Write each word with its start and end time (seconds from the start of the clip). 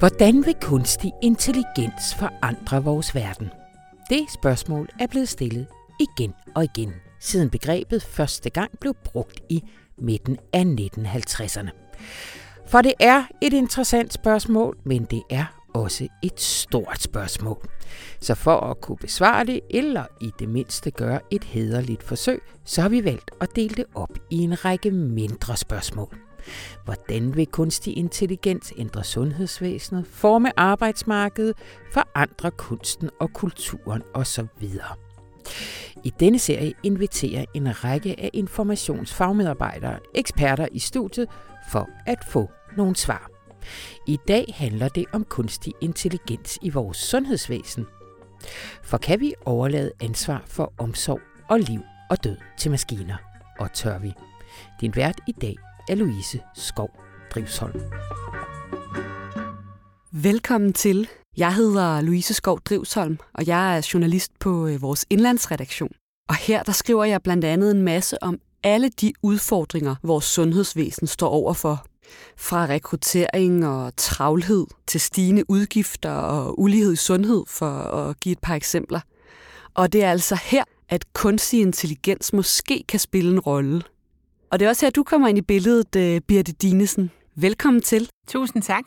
Hvordan 0.00 0.46
vil 0.46 0.54
kunstig 0.60 1.12
intelligens 1.22 2.14
forandre 2.18 2.84
vores 2.84 3.14
verden? 3.14 3.50
Det 4.10 4.26
spørgsmål 4.34 4.88
er 5.00 5.06
blevet 5.06 5.28
stillet 5.28 5.66
igen 6.00 6.32
og 6.54 6.64
igen, 6.64 6.92
siden 7.18 7.50
begrebet 7.50 8.02
første 8.02 8.50
gang 8.50 8.70
blev 8.80 8.94
brugt 9.04 9.40
i 9.48 9.62
midten 9.98 10.38
af 10.52 10.64
1950'erne. 10.64 11.70
For 12.66 12.82
det 12.82 12.94
er 13.00 13.24
et 13.40 13.52
interessant 13.52 14.12
spørgsmål, 14.12 14.78
men 14.84 15.04
det 15.04 15.22
er 15.30 15.44
også 15.74 16.08
et 16.22 16.40
stort 16.40 17.02
spørgsmål. 17.02 17.68
Så 18.20 18.34
for 18.34 18.60
at 18.60 18.80
kunne 18.80 18.98
besvare 18.98 19.44
det, 19.44 19.60
eller 19.70 20.04
i 20.20 20.30
det 20.38 20.48
mindste 20.48 20.90
gøre 20.90 21.20
et 21.30 21.44
hederligt 21.44 22.02
forsøg, 22.02 22.42
så 22.64 22.82
har 22.82 22.88
vi 22.88 23.04
valgt 23.04 23.30
at 23.40 23.56
dele 23.56 23.74
det 23.74 23.84
op 23.94 24.18
i 24.30 24.36
en 24.36 24.64
række 24.64 24.90
mindre 24.90 25.56
spørgsmål. 25.56 26.29
Hvordan 26.84 27.36
vil 27.36 27.46
kunstig 27.46 27.96
intelligens 27.98 28.72
ændre 28.76 29.04
sundhedsvæsenet, 29.04 30.06
forme 30.06 30.60
arbejdsmarkedet, 30.60 31.56
forandre 31.92 32.50
kunsten 32.50 33.10
og 33.20 33.32
kulturen 33.32 34.02
osv.? 34.14 34.44
I 36.04 36.12
denne 36.20 36.38
serie 36.38 36.72
inviterer 36.82 37.44
en 37.54 37.84
række 37.84 38.20
af 38.20 38.30
informationsfagmedarbejdere 38.32 39.98
eksperter 40.14 40.68
i 40.72 40.78
studiet 40.78 41.28
for 41.70 41.88
at 42.06 42.18
få 42.24 42.50
nogle 42.76 42.96
svar. 42.96 43.30
I 44.06 44.18
dag 44.28 44.54
handler 44.56 44.88
det 44.88 45.04
om 45.12 45.24
kunstig 45.24 45.72
intelligens 45.80 46.58
i 46.62 46.70
vores 46.70 46.96
sundhedsvæsen. 46.96 47.86
For 48.82 48.98
kan 48.98 49.20
vi 49.20 49.34
overlade 49.44 49.92
ansvar 50.00 50.42
for 50.46 50.72
omsorg 50.78 51.20
og 51.48 51.60
liv 51.60 51.80
og 52.10 52.24
død 52.24 52.36
til 52.58 52.70
maskiner? 52.70 53.16
Og 53.58 53.72
tør 53.72 53.98
vi? 53.98 54.12
Din 54.80 54.96
vært 54.96 55.20
i 55.26 55.32
dag 55.32 55.56
af 55.88 55.98
Louise 55.98 56.40
Skov 56.54 56.90
Drivsholm. 57.34 57.80
Velkommen 60.12 60.72
til. 60.72 61.08
Jeg 61.36 61.54
hedder 61.54 62.00
Louise 62.00 62.34
Skov 62.34 62.60
Drivsholm, 62.60 63.18
og 63.34 63.46
jeg 63.46 63.76
er 63.76 63.88
journalist 63.94 64.32
på 64.40 64.66
øh, 64.66 64.82
vores 64.82 65.06
indlandsredaktion. 65.10 65.90
Og 66.28 66.34
her 66.36 66.62
der 66.62 66.72
skriver 66.72 67.04
jeg 67.04 67.22
blandt 67.22 67.44
andet 67.44 67.70
en 67.70 67.82
masse 67.82 68.22
om 68.22 68.38
alle 68.62 68.88
de 68.88 69.12
udfordringer, 69.22 69.94
vores 70.02 70.24
sundhedsvæsen 70.24 71.06
står 71.06 71.28
overfor. 71.28 71.84
Fra 72.36 72.66
rekruttering 72.66 73.66
og 73.66 73.92
travlhed 73.96 74.66
til 74.86 75.00
stigende 75.00 75.50
udgifter 75.50 76.10
og 76.10 76.60
ulighed 76.60 76.92
i 76.92 76.96
sundhed, 76.96 77.44
for 77.48 77.70
at 77.70 78.20
give 78.20 78.32
et 78.32 78.38
par 78.38 78.54
eksempler. 78.54 79.00
Og 79.74 79.92
det 79.92 80.04
er 80.04 80.10
altså 80.10 80.38
her, 80.42 80.64
at 80.88 81.12
kunstig 81.12 81.60
intelligens 81.60 82.32
måske 82.32 82.84
kan 82.88 83.00
spille 83.00 83.30
en 83.30 83.40
rolle. 83.40 83.82
Og 84.50 84.58
det 84.58 84.66
er 84.66 84.68
også 84.68 84.86
her, 84.86 84.90
du 84.90 85.02
kommer 85.02 85.28
ind 85.28 85.38
i 85.38 85.42
billedet, 85.42 85.96
øh, 85.96 86.20
Birte 86.20 86.52
Dinesen. 86.52 87.10
Velkommen 87.36 87.82
til. 87.82 88.08
Tusind 88.28 88.62
tak. 88.62 88.84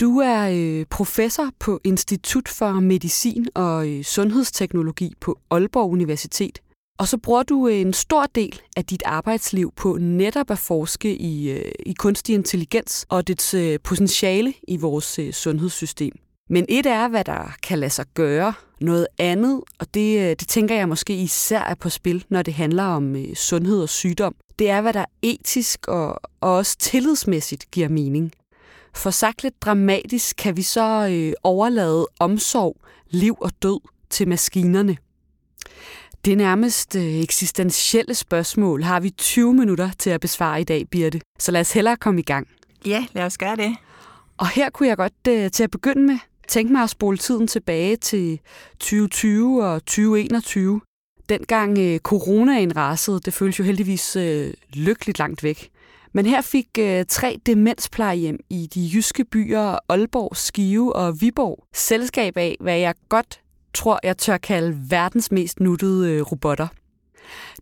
Du 0.00 0.18
er 0.18 0.50
øh, 0.52 0.86
professor 0.90 1.50
på 1.58 1.80
Institut 1.84 2.48
for 2.48 2.72
Medicin 2.72 3.46
og 3.54 3.88
øh, 3.88 4.04
Sundhedsteknologi 4.04 5.14
på 5.20 5.38
Aalborg 5.50 5.90
Universitet. 5.90 6.58
Og 6.98 7.08
så 7.08 7.18
bruger 7.18 7.42
du 7.42 7.66
en 7.66 7.92
stor 7.92 8.26
del 8.34 8.60
af 8.76 8.84
dit 8.84 9.02
arbejdsliv 9.06 9.72
på 9.76 9.98
netop 10.00 10.50
at 10.50 10.58
forske 10.58 11.16
i, 11.16 11.60
i 11.86 11.92
kunstig 11.98 12.34
intelligens 12.34 13.06
og 13.08 13.28
dets 13.28 13.54
potentiale 13.84 14.54
i 14.68 14.76
vores 14.76 15.36
sundhedssystem. 15.36 16.12
Men 16.50 16.66
et 16.68 16.86
er, 16.86 17.08
hvad 17.08 17.24
der 17.24 17.56
kan 17.62 17.78
lade 17.78 17.90
sig 17.90 18.06
gøre. 18.14 18.52
Noget 18.80 19.06
andet, 19.18 19.62
og 19.78 19.94
det, 19.94 20.40
det 20.40 20.48
tænker 20.48 20.74
jeg 20.74 20.88
måske 20.88 21.14
især 21.14 21.60
er 21.60 21.74
på 21.74 21.88
spil, 21.88 22.24
når 22.28 22.42
det 22.42 22.54
handler 22.54 22.84
om 22.84 23.16
sundhed 23.34 23.82
og 23.82 23.88
sygdom, 23.88 24.34
det 24.58 24.70
er, 24.70 24.80
hvad 24.80 24.92
der 24.92 25.04
etisk 25.22 25.88
og, 25.88 26.20
og 26.40 26.56
også 26.56 26.78
tillidsmæssigt 26.78 27.70
giver 27.70 27.88
mening. 27.88 28.32
For 28.94 29.10
sagt 29.10 29.42
lidt 29.42 29.62
dramatisk 29.62 30.36
kan 30.36 30.56
vi 30.56 30.62
så 30.62 31.08
øh, 31.10 31.32
overlade 31.42 32.06
omsorg, 32.18 32.76
liv 33.10 33.36
og 33.40 33.50
død 33.62 33.80
til 34.10 34.28
maskinerne. 34.28 34.96
Det 36.24 36.36
nærmest 36.38 36.96
øh, 36.96 37.20
eksistentielle 37.20 38.14
spørgsmål 38.14 38.82
har 38.82 39.00
vi 39.00 39.10
20 39.10 39.54
minutter 39.54 39.90
til 39.98 40.10
at 40.10 40.20
besvare 40.20 40.60
i 40.60 40.64
dag, 40.64 40.88
Birte. 40.90 41.20
Så 41.38 41.52
lad 41.52 41.60
os 41.60 41.72
hellere 41.72 41.96
komme 41.96 42.20
i 42.20 42.24
gang. 42.24 42.48
Ja, 42.86 43.06
lad 43.12 43.24
os 43.24 43.38
gøre 43.38 43.56
det. 43.56 43.76
Og 44.36 44.48
her 44.48 44.70
kunne 44.70 44.88
jeg 44.88 44.96
godt 44.96 45.28
øh, 45.28 45.50
til 45.50 45.64
at 45.64 45.70
begynde 45.70 46.02
med 46.02 46.18
tænke 46.52 46.72
mig 46.72 46.82
at 46.82 46.90
spole 46.90 47.18
tiden 47.18 47.46
tilbage 47.46 47.96
til 47.96 48.40
2020 48.80 49.64
og 49.64 49.80
2021. 49.80 50.80
Dengang 51.28 51.78
øh, 51.78 51.98
coronaen 51.98 52.76
rasede, 52.76 53.20
det 53.20 53.34
føles 53.34 53.58
jo 53.58 53.64
heldigvis 53.64 54.16
øh, 54.16 54.54
lykkeligt 54.72 55.18
langt 55.18 55.42
væk. 55.42 55.70
Men 56.12 56.26
her 56.26 56.40
fik 56.40 56.66
øh, 56.78 57.04
tre 57.08 57.40
demensplejehjem 57.46 58.38
i 58.50 58.68
de 58.74 58.90
jyske 58.94 59.24
byer 59.24 59.78
Aalborg, 59.88 60.36
Skive 60.36 60.96
og 60.96 61.20
Viborg 61.20 61.64
selskab 61.74 62.36
af, 62.36 62.56
hvad 62.60 62.78
jeg 62.78 62.94
godt 63.08 63.40
tror, 63.74 64.00
jeg 64.02 64.18
tør 64.18 64.36
kalde 64.36 64.78
verdens 64.88 65.32
mest 65.32 65.60
nuttede 65.60 66.10
øh, 66.10 66.22
robotter. 66.22 66.66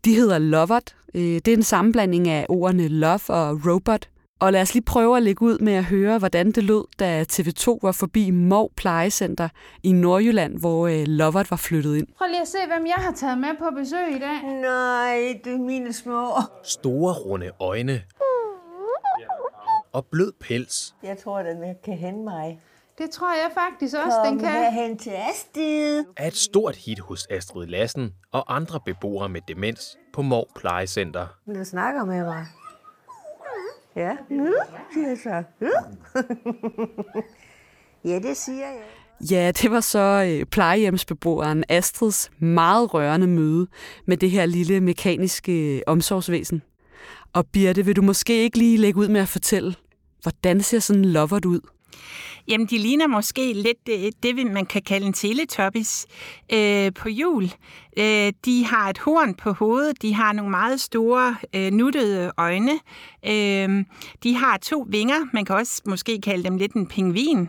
De 0.04 0.14
hedder 0.14 0.38
Lovert. 0.38 0.96
Øh, 1.14 1.22
det 1.22 1.48
er 1.48 1.56
en 1.56 1.62
sammenblanding 1.62 2.28
af 2.28 2.46
ordene 2.48 2.88
love 2.88 3.20
og 3.28 3.60
robot, 3.66 4.08
og 4.40 4.52
lad 4.52 4.62
os 4.62 4.74
lige 4.74 4.84
prøve 4.84 5.16
at 5.16 5.22
lægge 5.22 5.42
ud 5.44 5.58
med 5.58 5.72
at 5.72 5.84
høre, 5.84 6.18
hvordan 6.18 6.52
det 6.52 6.64
lød, 6.64 6.84
da 6.98 7.24
TV2 7.32 7.78
var 7.82 7.92
forbi 7.92 8.30
Mov 8.30 8.70
Plejecenter 8.76 9.48
i 9.82 9.92
Nordjylland, 9.92 10.58
hvor 10.58 10.86
øh, 10.86 11.04
Lovert 11.06 11.50
var 11.50 11.56
flyttet 11.56 11.96
ind. 11.96 12.06
Prøv 12.18 12.26
lige 12.28 12.40
at 12.40 12.48
se, 12.48 12.58
hvem 12.66 12.86
jeg 12.86 12.94
har 12.96 13.12
taget 13.12 13.38
med 13.38 13.48
på 13.58 13.64
besøg 13.76 14.16
i 14.16 14.18
dag. 14.18 14.42
Nej, 14.60 15.40
det 15.44 15.52
er 15.54 15.58
mine 15.58 15.92
små. 15.92 16.28
Store 16.64 17.12
runde 17.14 17.50
øjne. 17.60 18.02
Og 19.92 20.06
blød 20.06 20.32
pels. 20.40 20.94
Jeg 21.02 21.18
tror, 21.18 21.42
den 21.42 21.74
kan 21.84 21.94
hente 21.94 22.24
mig. 22.24 22.60
Det 22.98 23.10
tror 23.10 23.32
jeg 23.32 23.50
faktisk 23.54 23.96
også, 24.04 24.16
Kom 24.24 24.26
den 24.26 24.38
kan. 24.38 24.48
herhen 24.50 24.98
til 24.98 25.10
Astrid. 25.30 26.04
Er 26.16 26.26
et 26.26 26.36
stort 26.36 26.76
hit 26.76 26.98
hos 26.98 27.26
Astrid 27.30 27.66
Lassen 27.66 28.10
og 28.32 28.56
andre 28.56 28.80
beboere 28.84 29.28
med 29.28 29.40
demens 29.48 29.96
på 30.12 30.22
Mov 30.22 30.46
Plejecenter. 30.56 31.26
Du 31.54 31.64
snakker 31.64 32.04
med 32.04 32.24
mig. 32.24 32.46
Ja, 33.96 34.16
nu 34.30 34.54
siger 34.94 35.08
jeg 35.08 35.18
så. 35.22 35.42
ja, 38.10 38.18
det 38.18 38.36
siger 38.36 38.66
jeg. 38.66 38.82
Ja, 39.30 39.52
det 39.62 39.70
var 39.70 39.80
så 39.80 40.26
øh, 40.28 40.46
plejehjemsbeboeren 40.46 41.64
Astrids 41.68 42.30
meget 42.38 42.94
rørende 42.94 43.26
møde 43.26 43.66
med 44.06 44.16
det 44.16 44.30
her 44.30 44.46
lille 44.46 44.80
mekaniske 44.80 45.76
øh, 45.76 45.82
omsorgsvæsen. 45.86 46.62
Og 47.32 47.46
Birte, 47.46 47.84
vil 47.84 47.96
du 47.96 48.02
måske 48.02 48.42
ikke 48.42 48.58
lige 48.58 48.78
lægge 48.78 49.00
ud 49.00 49.08
med 49.08 49.20
at 49.20 49.28
fortælle, 49.28 49.74
hvordan 50.22 50.60
ser 50.60 50.78
sådan 50.78 51.04
en 51.04 51.12
lovert 51.12 51.44
ud? 51.44 51.60
Jamen, 52.50 52.66
de 52.66 52.78
ligner 52.78 53.06
måske 53.06 53.52
lidt 53.52 53.88
øh, 53.88 53.98
det, 53.98 54.22
det 54.22 54.46
man 54.46 54.66
kan 54.66 54.82
kalde 54.82 55.06
en 55.06 55.12
teletubbies 55.12 56.06
øh, 56.52 56.92
på 56.92 57.08
jul. 57.08 57.44
Øh, 57.98 58.32
de 58.44 58.64
har 58.66 58.90
et 58.90 58.98
horn 58.98 59.34
på 59.34 59.52
hovedet, 59.52 60.02
de 60.02 60.14
har 60.14 60.32
nogle 60.32 60.50
meget 60.50 60.80
store 60.80 61.36
øh, 61.54 61.72
nuttede 61.72 62.32
øjne, 62.36 62.72
øh, 63.26 63.84
de 64.22 64.36
har 64.36 64.58
to 64.62 64.86
vinger, 64.88 65.26
man 65.32 65.44
kan 65.44 65.56
også 65.56 65.82
måske 65.86 66.20
kalde 66.20 66.44
dem 66.44 66.56
lidt 66.56 66.72
en 66.72 66.86
pingvin. 66.86 67.48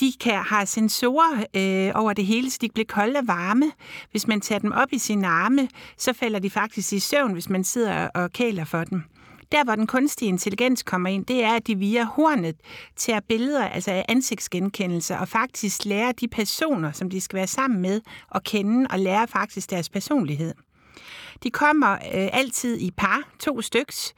De 0.00 0.12
kan 0.20 0.34
har 0.34 0.64
sensorer 0.64 1.44
øh, 1.56 2.02
over 2.02 2.12
det 2.12 2.26
hele, 2.26 2.50
så 2.50 2.58
de 2.60 2.68
bliver 2.74 2.86
kolde 2.86 3.18
og 3.18 3.26
varme. 3.26 3.72
Hvis 4.10 4.26
man 4.26 4.40
tager 4.40 4.58
dem 4.58 4.72
op 4.72 4.88
i 4.92 4.98
sine 4.98 5.26
arme, 5.26 5.68
så 5.98 6.12
falder 6.12 6.38
de 6.38 6.50
faktisk 6.50 6.92
i 6.92 6.98
søvn, 6.98 7.32
hvis 7.32 7.48
man 7.48 7.64
sidder 7.64 8.08
og 8.08 8.32
kæler 8.32 8.64
for 8.64 8.84
dem. 8.84 9.02
Der, 9.52 9.64
hvor 9.64 9.74
den 9.74 9.86
kunstige 9.86 10.28
intelligens 10.28 10.82
kommer 10.82 11.08
ind, 11.08 11.26
det 11.26 11.44
er, 11.44 11.52
at 11.52 11.66
de 11.66 11.78
via 11.78 12.04
hornet 12.04 12.56
tager 12.96 13.20
billeder, 13.20 13.68
altså 13.68 14.04
ansigtsgenkendelse, 14.08 15.18
og 15.18 15.28
faktisk 15.28 15.84
lærer 15.84 16.12
de 16.12 16.28
personer, 16.28 16.92
som 16.92 17.10
de 17.10 17.20
skal 17.20 17.36
være 17.36 17.46
sammen 17.46 17.80
med, 17.80 18.00
at 18.34 18.44
kende 18.44 18.86
og 18.90 18.98
lære 18.98 19.28
faktisk 19.28 19.70
deres 19.70 19.88
personlighed. 19.88 20.54
De 21.42 21.50
kommer 21.50 21.92
øh, 21.92 22.28
altid 22.32 22.78
i 22.78 22.90
par, 22.90 23.22
to 23.38 23.60
styks, 23.60 24.14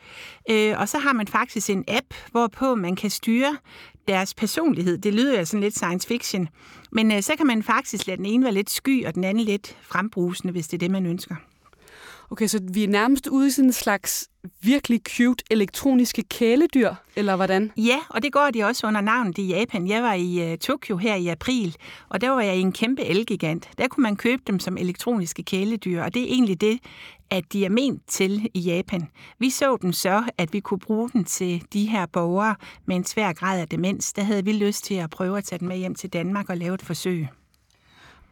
øh, 0.50 0.75
og 0.78 0.88
så 0.88 0.99
har 0.99 1.12
man 1.12 1.26
faktisk 1.29 1.70
en 1.70 1.84
app, 1.88 2.06
hvorpå 2.31 2.75
man 2.75 2.96
kan 2.96 3.11
styre 3.11 3.56
deres 4.08 4.34
personlighed. 4.34 4.99
Det 4.99 5.14
lyder 5.14 5.38
jo 5.38 5.44
sådan 5.44 5.61
lidt 5.61 5.76
science 5.76 6.08
fiction, 6.08 6.49
men 6.93 7.12
øh, 7.12 7.22
så 7.22 7.37
kan 7.37 7.46
man 7.46 7.62
faktisk 7.62 8.06
lade 8.06 8.17
den 8.17 8.26
ene 8.26 8.44
være 8.44 8.55
lidt 8.55 8.70
sky, 8.70 9.06
og 9.06 9.14
den 9.14 9.25
anden 9.25 9.44
lidt 9.44 9.76
frembrusende, 9.82 10.52
hvis 10.52 10.69
det 10.69 10.76
er 10.76 10.79
det, 10.79 10.90
man 10.90 11.06
ønsker. 11.06 11.34
Okay, 12.31 12.46
så 12.46 12.61
vi 12.73 12.84
er 12.84 12.88
nærmest 12.88 13.26
ude 13.26 13.46
i 13.46 13.50
sådan 13.50 13.69
en 13.69 13.73
slags 13.73 14.28
virkelig 14.62 15.00
cute 15.08 15.44
elektroniske 15.50 16.23
kæledyr, 16.23 16.94
eller 17.17 17.37
hvordan? 17.37 17.73
Ja, 17.76 17.99
og 18.08 18.23
det 18.23 18.32
går 18.32 18.50
de 18.55 18.64
også 18.64 18.87
under 18.87 19.00
navnet 19.00 19.38
i 19.38 19.46
Japan. 19.46 19.88
Jeg 19.88 20.02
var 20.02 20.14
i 20.14 20.52
uh, 20.52 20.58
Tokyo 20.58 20.96
her 20.96 21.14
i 21.14 21.28
april, 21.28 21.76
og 22.08 22.20
der 22.20 22.31
var 22.31 22.40
jeg 22.40 22.56
i 22.56 22.61
en 22.61 22.73
kæmpe 22.73 23.05
elgigant. 23.05 23.69
Der 23.78 23.88
kunne 23.88 24.02
man 24.02 24.17
købe 24.17 24.43
dem 24.46 24.58
som 24.58 24.76
elektroniske 24.76 25.43
kæledyr, 25.43 26.02
og 26.02 26.14
det 26.14 26.23
er 26.23 26.26
egentlig 26.26 26.61
det, 26.61 26.78
at 27.31 27.52
de 27.52 27.64
er 27.64 27.70
ment 27.70 28.02
til 28.08 28.50
i 28.55 28.61
Japan. 28.61 29.08
Vi 29.38 29.50
så 29.50 29.76
dem 29.82 29.93
så, 29.93 30.25
at 30.38 30.52
vi 30.52 30.61
kunne 30.61 30.81
bruge 30.81 31.11
dem 31.12 31.25
til 31.25 31.62
de 31.72 31.87
her 31.87 32.06
borgere 32.06 32.55
med 32.87 32.96
en 32.96 33.05
svær 33.05 33.32
grad 33.32 33.61
af 33.61 33.69
demens. 33.69 34.12
Der 34.12 34.22
havde 34.22 34.44
vi 34.44 34.52
lyst 34.52 34.84
til 34.84 34.94
at 34.94 35.11
prøve 35.11 35.38
at 35.38 35.44
tage 35.44 35.58
dem 35.58 35.69
med 35.69 35.76
hjem 35.76 35.94
til 35.94 36.12
Danmark 36.12 36.50
og 36.50 36.56
lave 36.56 36.75
et 36.75 36.82
forsøg. 36.82 37.26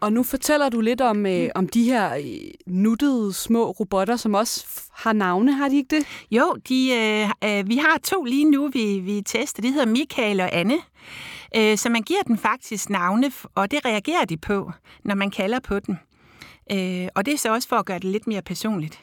Og 0.05 0.13
nu 0.13 0.23
fortæller 0.23 0.69
du 0.69 0.81
lidt 0.81 1.01
om, 1.01 1.27
øh, 1.27 1.49
om 1.55 1.69
de 1.69 1.85
her 1.85 2.15
øh, 2.15 2.51
nuttede 2.67 3.33
små 3.33 3.71
robotter, 3.71 4.17
som 4.17 4.35
også 4.35 4.67
har 4.93 5.13
navne, 5.13 5.53
har 5.53 5.69
de 5.69 5.77
ikke 5.77 5.97
det? 5.97 6.07
Jo, 6.31 6.57
de, 6.69 6.91
øh, 6.91 7.59
øh, 7.59 7.69
vi 7.69 7.77
har 7.77 7.99
to 8.03 8.25
lige 8.25 8.51
nu, 8.51 8.69
vi, 8.69 8.99
vi 8.99 9.23
tester. 9.23 9.63
De 9.63 9.73
hedder 9.73 9.87
Michael 9.87 10.41
og 10.41 10.49
Anne. 10.53 10.79
Øh, 11.57 11.79
så 11.79 11.89
man 11.89 12.03
giver 12.03 12.23
den 12.27 12.39
faktisk 12.39 12.91
navne, 12.91 13.33
og 13.55 13.71
det 13.71 13.85
reagerer 13.85 14.25
de 14.25 14.37
på, 14.37 14.71
når 15.05 15.15
man 15.15 15.31
kalder 15.31 15.61
på 15.61 15.81
den. 15.81 15.99
Øh, 16.73 17.09
og 17.15 17.27
det 17.27 17.35
er 17.35 17.39
så 17.39 17.53
også 17.53 17.69
for 17.69 17.77
at 17.77 17.87
gøre 17.87 17.99
det 17.99 18.11
lidt 18.11 18.27
mere 18.27 18.43
personligt. 18.43 19.01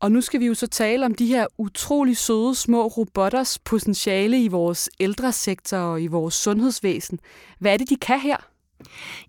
Og 0.00 0.12
nu 0.12 0.20
skal 0.20 0.40
vi 0.40 0.46
jo 0.46 0.54
så 0.54 0.66
tale 0.66 1.06
om 1.06 1.14
de 1.14 1.26
her 1.26 1.46
utrolig 1.58 2.16
søde 2.16 2.54
små 2.54 2.86
robotters 2.86 3.58
potentiale 3.58 4.44
i 4.44 4.48
vores 4.48 4.90
ældresektor 5.00 5.76
og 5.76 6.02
i 6.02 6.06
vores 6.06 6.34
sundhedsvæsen. 6.34 7.18
Hvad 7.58 7.72
er 7.72 7.76
det, 7.76 7.90
de 7.90 7.96
kan 7.96 8.20
her? 8.20 8.53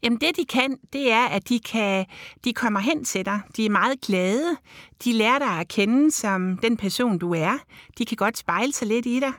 Jamen 0.03 0.19
det, 0.19 0.37
de 0.37 0.45
kan, 0.45 0.77
det 0.93 1.11
er, 1.11 1.25
at 1.25 1.49
de, 1.49 1.59
kan, 1.59 2.05
de 2.43 2.53
kommer 2.53 2.79
hen 2.79 3.05
til 3.05 3.25
dig. 3.25 3.39
De 3.57 3.65
er 3.65 3.69
meget 3.69 4.01
glade. 4.01 4.57
De 5.03 5.13
lærer 5.13 5.39
dig 5.39 5.47
at 5.47 5.67
kende 5.67 6.11
som 6.11 6.57
den 6.57 6.77
person, 6.77 7.17
du 7.17 7.33
er. 7.33 7.57
De 7.97 8.05
kan 8.05 8.17
godt 8.17 8.37
spejle 8.37 8.73
sig 8.73 8.87
lidt 8.87 9.05
i 9.05 9.19
dig. 9.19 9.31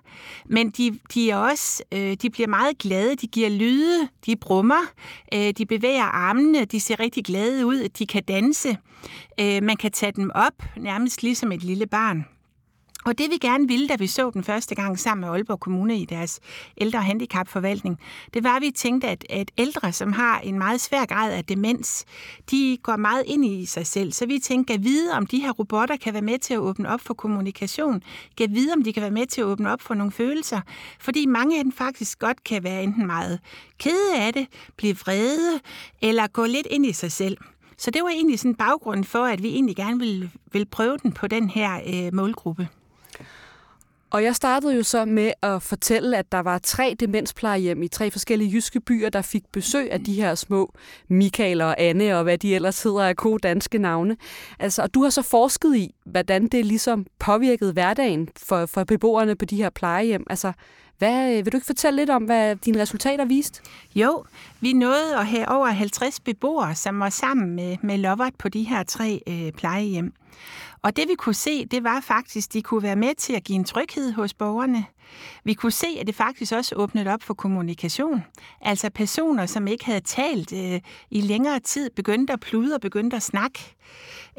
Men 0.47 0.71
de, 0.71 0.99
de, 1.15 1.31
er 1.31 1.37
også, 1.37 1.83
øh, 1.93 2.17
de 2.23 2.31
bliver 2.31 2.49
meget 2.49 2.79
glade. 2.79 3.17
De 3.17 3.27
giver 3.27 3.49
lyde. 3.49 4.09
De 4.27 4.37
brummer. 4.37 4.93
Øh, 5.35 5.53
de 5.59 5.67
bevæger 5.67 6.05
armene. 6.05 6.65
De 6.65 6.81
ser 6.81 7.01
rigtig 7.01 7.25
glade 7.25 7.67
ud. 7.67 7.89
De 7.89 8.07
kan 8.07 8.23
danse. 8.23 8.77
Øh, 9.41 9.63
man 9.63 9.77
kan 9.77 9.93
tage 9.93 10.13
dem 10.13 10.31
op, 10.35 10.63
nærmest 10.77 11.23
ligesom 11.23 11.53
et 11.53 11.63
lille 11.63 11.87
barn. 11.87 12.36
Og 13.07 13.19
det 13.19 13.31
vi 13.31 13.39
gerne 13.39 13.69
ville, 13.69 13.89
da 13.89 13.97
vi 13.97 14.07
så 14.07 14.31
den 14.31 14.45
første 14.45 14.75
gang 14.75 14.99
sammen 14.99 15.21
med 15.21 15.29
Aalborg 15.29 15.61
Kommune 15.61 15.99
i 15.99 16.05
deres 16.05 16.41
ældre- 16.79 16.99
og 16.99 17.05
handicapforvaltning, 17.05 17.99
det 18.35 18.45
var, 18.45 18.57
at 18.57 18.63
vi 18.63 18.71
tænkte, 18.71 19.09
at, 19.09 19.25
at 19.31 19.51
ældre, 19.59 19.93
som 19.93 20.13
har 20.13 20.41
en 20.41 20.59
meget 20.59 20.81
svær 20.81 21.05
grad 21.05 21.33
af 21.33 21.45
demens, 21.45 22.05
de 22.51 22.79
går 22.83 22.97
meget 22.97 23.23
ind 23.27 23.45
i 23.45 23.67
sig 23.67 23.87
selv. 23.87 24.13
Så 24.13 24.27
vi 24.27 24.39
tænkte, 24.39 24.75
at 24.75 24.85
vide, 24.85 25.13
om 25.13 25.27
de 25.27 25.41
her 25.41 25.51
robotter 25.53 25.97
kan 25.97 26.13
være 26.13 26.23
med 26.23 26.39
til 26.39 26.55
at 26.55 26.61
åbne 26.61 26.89
op 26.89 27.01
for 27.01 27.15
kommunikation, 27.15 28.03
kan 28.39 28.55
vide, 28.55 28.73
om 28.73 28.83
de 28.83 28.93
kan 28.93 29.03
være 29.03 29.11
med 29.11 29.27
til 29.27 29.41
at 29.41 29.45
åbne 29.45 29.73
op 29.73 29.81
for 29.81 29.95
nogle 29.95 30.13
følelser, 30.13 30.61
fordi 31.01 31.27
mange 31.27 31.59
af 31.59 31.65
dem 31.65 31.73
faktisk 31.73 32.19
godt 32.19 32.45
kan 32.45 32.65
være 32.65 32.83
enten 32.83 33.07
meget 33.07 33.41
kede 33.79 34.17
af 34.17 34.33
det, 34.33 34.47
blive 34.77 34.97
vrede, 34.97 35.61
eller 36.03 36.27
gå 36.27 36.45
lidt 36.45 36.67
ind 36.71 36.87
i 36.87 36.93
sig 36.93 37.13
selv. 37.13 37.37
Så 37.79 37.91
det 37.91 38.03
var 38.03 38.09
egentlig 38.09 38.39
sådan 38.39 38.55
baggrunden 38.55 39.05
for, 39.05 39.25
at 39.25 39.43
vi 39.43 39.49
egentlig 39.49 39.77
gerne 39.77 39.99
ville, 39.99 40.31
ville 40.53 40.67
prøve 40.67 40.99
den 41.03 41.13
på 41.13 41.27
den 41.27 41.51
her 41.51 41.81
øh, 41.87 42.15
målgruppe. 42.15 42.69
Og 44.17 44.25
jeg 44.25 44.37
startede 44.37 44.77
jo 44.77 44.83
så 44.83 45.05
med 45.05 45.33
at 45.43 45.63
fortælle, 45.63 46.17
at 46.17 46.33
der 46.33 46.39
var 46.39 46.59
tre 46.59 46.97
demensplejehjem 47.01 47.83
i 47.83 47.89
tre 47.89 48.11
forskellige 48.11 48.53
jyske 48.53 48.81
byer, 48.81 49.09
der 49.09 49.23
fik 49.23 49.43
besøg 49.53 49.93
af 49.93 50.05
de 50.05 50.15
her 50.15 50.35
små 50.35 50.73
Michael 51.09 51.61
og 51.61 51.81
Anne 51.81 52.17
og 52.17 52.23
hvad 52.23 52.39
de 52.39 52.55
ellers 52.55 52.83
hedder 52.83 53.03
af 53.03 53.17
gode 53.17 53.39
danske 53.39 53.79
navne. 53.79 54.17
Altså, 54.59 54.83
og 54.83 54.95
du 54.95 55.03
har 55.03 55.11
så 55.11 55.23
forsket 55.23 55.77
i, 55.77 55.95
hvordan 56.05 56.47
det 56.47 56.67
ligesom 56.67 57.07
påvirkede 57.19 57.73
hverdagen 57.73 58.29
for, 58.37 58.67
for 58.67 58.85
beboerne 58.85 59.37
på 59.37 59.45
de 59.45 59.57
her 59.57 59.71
plejehjem. 59.71 60.25
Altså, 60.31 60.53
hvad, 60.99 61.31
øh, 61.31 61.45
vil 61.45 61.53
du 61.53 61.57
ikke 61.57 61.67
fortælle 61.67 61.97
lidt 61.97 62.11
om, 62.11 62.23
hvad 62.23 62.57
dine 62.57 62.83
resultater 62.83 63.25
viste? 63.25 63.61
Jo, 63.95 64.25
vi 64.61 64.73
nåede 64.73 65.17
at 65.17 65.27
have 65.27 65.49
over 65.49 65.67
50 65.67 66.21
beboere, 66.21 66.75
som 66.75 67.01
var 67.01 67.11
sammen 67.11 67.57
med, 67.57 67.77
med 67.83 67.99
Lovert 67.99 68.35
på 68.39 68.49
de 68.49 68.63
her 68.63 68.83
tre 68.83 69.21
øh, 69.29 69.53
plejehjem. 69.53 70.13
Og 70.83 70.97
det 70.97 71.09
vi 71.09 71.15
kunne 71.15 71.35
se, 71.35 71.67
det 71.67 71.85
var 71.85 72.01
faktisk, 72.01 72.49
at 72.49 72.53
de 72.53 72.63
kunne 72.63 72.83
være 72.83 72.97
med 72.97 73.15
til 73.15 73.33
at 73.33 73.45
give 73.45 73.57
en 73.57 73.65
tryghed 73.65 74.13
hos 74.13 74.35
borgerne. 74.35 74.85
Vi 75.45 75.55
kunne 75.55 75.73
se, 75.73 75.87
at 76.01 76.07
det 76.07 76.15
faktisk 76.15 76.53
også 76.53 76.75
åbnede 76.75 77.11
op 77.11 77.23
for 77.23 77.35
kommunikation. 77.35 78.25
Altså 78.61 78.91
personer, 78.91 79.47
som 79.47 79.67
ikke 79.67 79.85
havde 79.85 80.01
talt 80.01 80.53
øh, 80.53 80.81
i 81.11 81.21
længere 81.21 81.61
tid, 81.61 81.91
begyndte 81.91 82.33
at 82.33 82.41
plude 82.41 82.75
og 82.75 82.81
begyndte 82.81 83.17
at 83.17 83.23
snakke. 83.23 83.75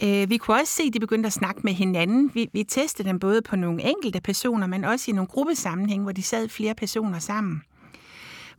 Øh, 0.03 0.29
vi 0.29 0.38
kunne 0.38 0.57
også 0.61 0.73
se, 0.73 0.83
at 0.83 0.94
de 0.94 0.99
begyndte 0.99 1.27
at 1.27 1.33
snakke 1.33 1.61
med 1.63 1.73
hinanden. 1.73 2.31
Vi, 2.33 2.49
vi 2.53 2.63
testede 2.63 3.09
dem 3.09 3.19
både 3.19 3.41
på 3.41 3.55
nogle 3.55 3.83
enkelte 3.83 4.21
personer, 4.21 4.67
men 4.67 4.83
også 4.83 5.11
i 5.11 5.13
nogle 5.13 5.27
gruppesammenhæng, 5.27 6.03
hvor 6.03 6.11
de 6.11 6.23
sad 6.23 6.49
flere 6.49 6.75
personer 6.75 7.19
sammen. 7.19 7.61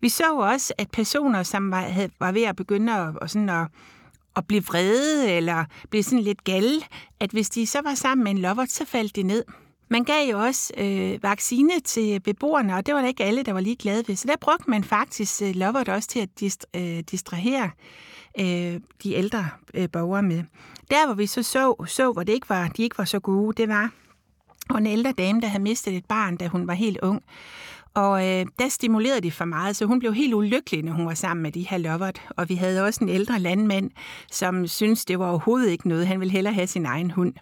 Vi 0.00 0.08
så 0.08 0.34
også, 0.34 0.74
at 0.78 0.90
personer, 0.90 1.42
som 1.42 1.70
var, 1.70 1.80
havde, 1.80 2.10
var 2.20 2.32
ved 2.32 2.42
at 2.42 2.56
begynde 2.56 2.92
at, 2.92 3.16
og 3.16 3.30
sådan 3.30 3.48
at 3.48 3.66
at 4.38 4.46
blive 4.46 4.64
vrede 4.64 5.32
eller 5.32 5.64
blive 5.90 6.02
sådan 6.02 6.18
lidt 6.18 6.44
gal, 6.44 6.84
at 7.20 7.30
hvis 7.30 7.50
de 7.50 7.66
så 7.66 7.80
var 7.82 7.94
sammen 7.94 8.24
med 8.24 8.32
en 8.32 8.38
lovert, 8.38 8.70
så 8.70 8.84
faldt 8.84 9.16
de 9.16 9.22
ned. 9.22 9.44
Man 9.90 10.04
gav 10.04 10.30
jo 10.30 10.40
også 10.40 10.72
øh, 10.76 11.22
vaccine 11.22 11.80
til 11.80 12.20
beboerne, 12.20 12.76
og 12.76 12.86
det 12.86 12.94
var 12.94 13.00
der 13.00 13.08
ikke 13.08 13.24
alle, 13.24 13.42
der 13.42 13.52
var 13.52 13.60
lige 13.60 13.76
glade 13.76 14.04
ved. 14.08 14.16
Så 14.16 14.28
der 14.28 14.36
brugte 14.40 14.70
man 14.70 14.84
faktisk 14.84 15.42
øh, 15.42 15.54
lovert 15.54 15.88
også 15.88 16.08
til 16.08 16.20
at 16.20 16.28
dist, 16.40 16.66
øh, 16.76 16.98
distrahere 17.10 17.70
øh, 18.40 18.80
de 19.02 19.14
ældre 19.14 19.48
øh, 19.74 19.88
borgere 19.92 20.22
med. 20.22 20.44
Der, 20.90 21.06
hvor 21.06 21.14
vi 21.14 21.26
så 21.26 21.42
så, 21.42 21.84
så 21.86 22.12
hvor 22.12 22.22
det 22.22 22.32
ikke 22.32 22.48
var, 22.48 22.68
de 22.68 22.82
ikke 22.82 22.98
var 22.98 23.04
så 23.04 23.20
gode, 23.20 23.62
det 23.62 23.68
var 23.68 23.90
og 24.68 24.78
en 24.78 24.86
ældre 24.86 25.12
dame, 25.12 25.40
der 25.40 25.46
havde 25.46 25.62
mistet 25.62 25.96
et 25.96 26.06
barn, 26.06 26.36
da 26.36 26.46
hun 26.46 26.66
var 26.66 26.74
helt 26.74 26.98
ung. 27.02 27.22
Og 27.98 28.28
øh, 28.28 28.46
der 28.58 28.68
stimulerede 28.68 29.20
de 29.20 29.30
for 29.30 29.44
meget, 29.44 29.76
så 29.76 29.84
hun 29.84 29.98
blev 29.98 30.14
helt 30.14 30.34
ulykkelig, 30.34 30.84
når 30.84 30.92
hun 30.92 31.06
var 31.06 31.14
sammen 31.14 31.42
med 31.42 31.52
de 31.52 31.68
her 31.68 31.78
lovert. 31.78 32.22
Og 32.36 32.48
vi 32.48 32.54
havde 32.54 32.84
også 32.84 33.04
en 33.04 33.08
ældre 33.08 33.38
landmand, 33.38 33.90
som 34.30 34.66
syntes, 34.66 35.04
det 35.04 35.18
var 35.18 35.28
overhovedet 35.28 35.70
ikke 35.70 35.88
noget. 35.88 36.06
Han 36.06 36.20
ville 36.20 36.32
hellere 36.32 36.54
have 36.54 36.66
sin 36.66 36.86
egen 36.86 37.10
hund. 37.10 37.34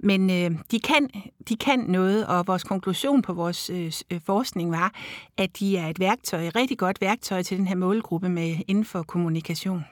Men 0.00 0.30
øh, 0.30 0.50
de, 0.70 0.80
kan, 0.80 1.10
de 1.48 1.56
kan 1.56 1.78
noget, 1.78 2.26
og 2.26 2.46
vores 2.46 2.64
konklusion 2.64 3.22
på 3.22 3.32
vores 3.32 3.70
øh, 3.70 3.92
øh, 4.10 4.20
forskning 4.26 4.70
var, 4.70 4.94
at 5.36 5.58
de 5.58 5.76
er 5.76 5.88
et 5.88 6.00
værktøj, 6.00 6.46
et 6.46 6.56
rigtig 6.56 6.78
godt 6.78 7.00
værktøj 7.00 7.42
til 7.42 7.58
den 7.58 7.66
her 7.66 7.76
målgruppe 7.76 8.28
med 8.28 8.56
inden 8.68 8.84
for 8.84 9.02
kommunikation. 9.02 9.84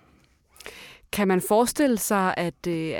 Kan 1.12 1.28
man 1.28 1.40
forestille 1.48 1.98
sig, 1.98 2.34
at, 2.36 2.66
øh, 2.68 2.94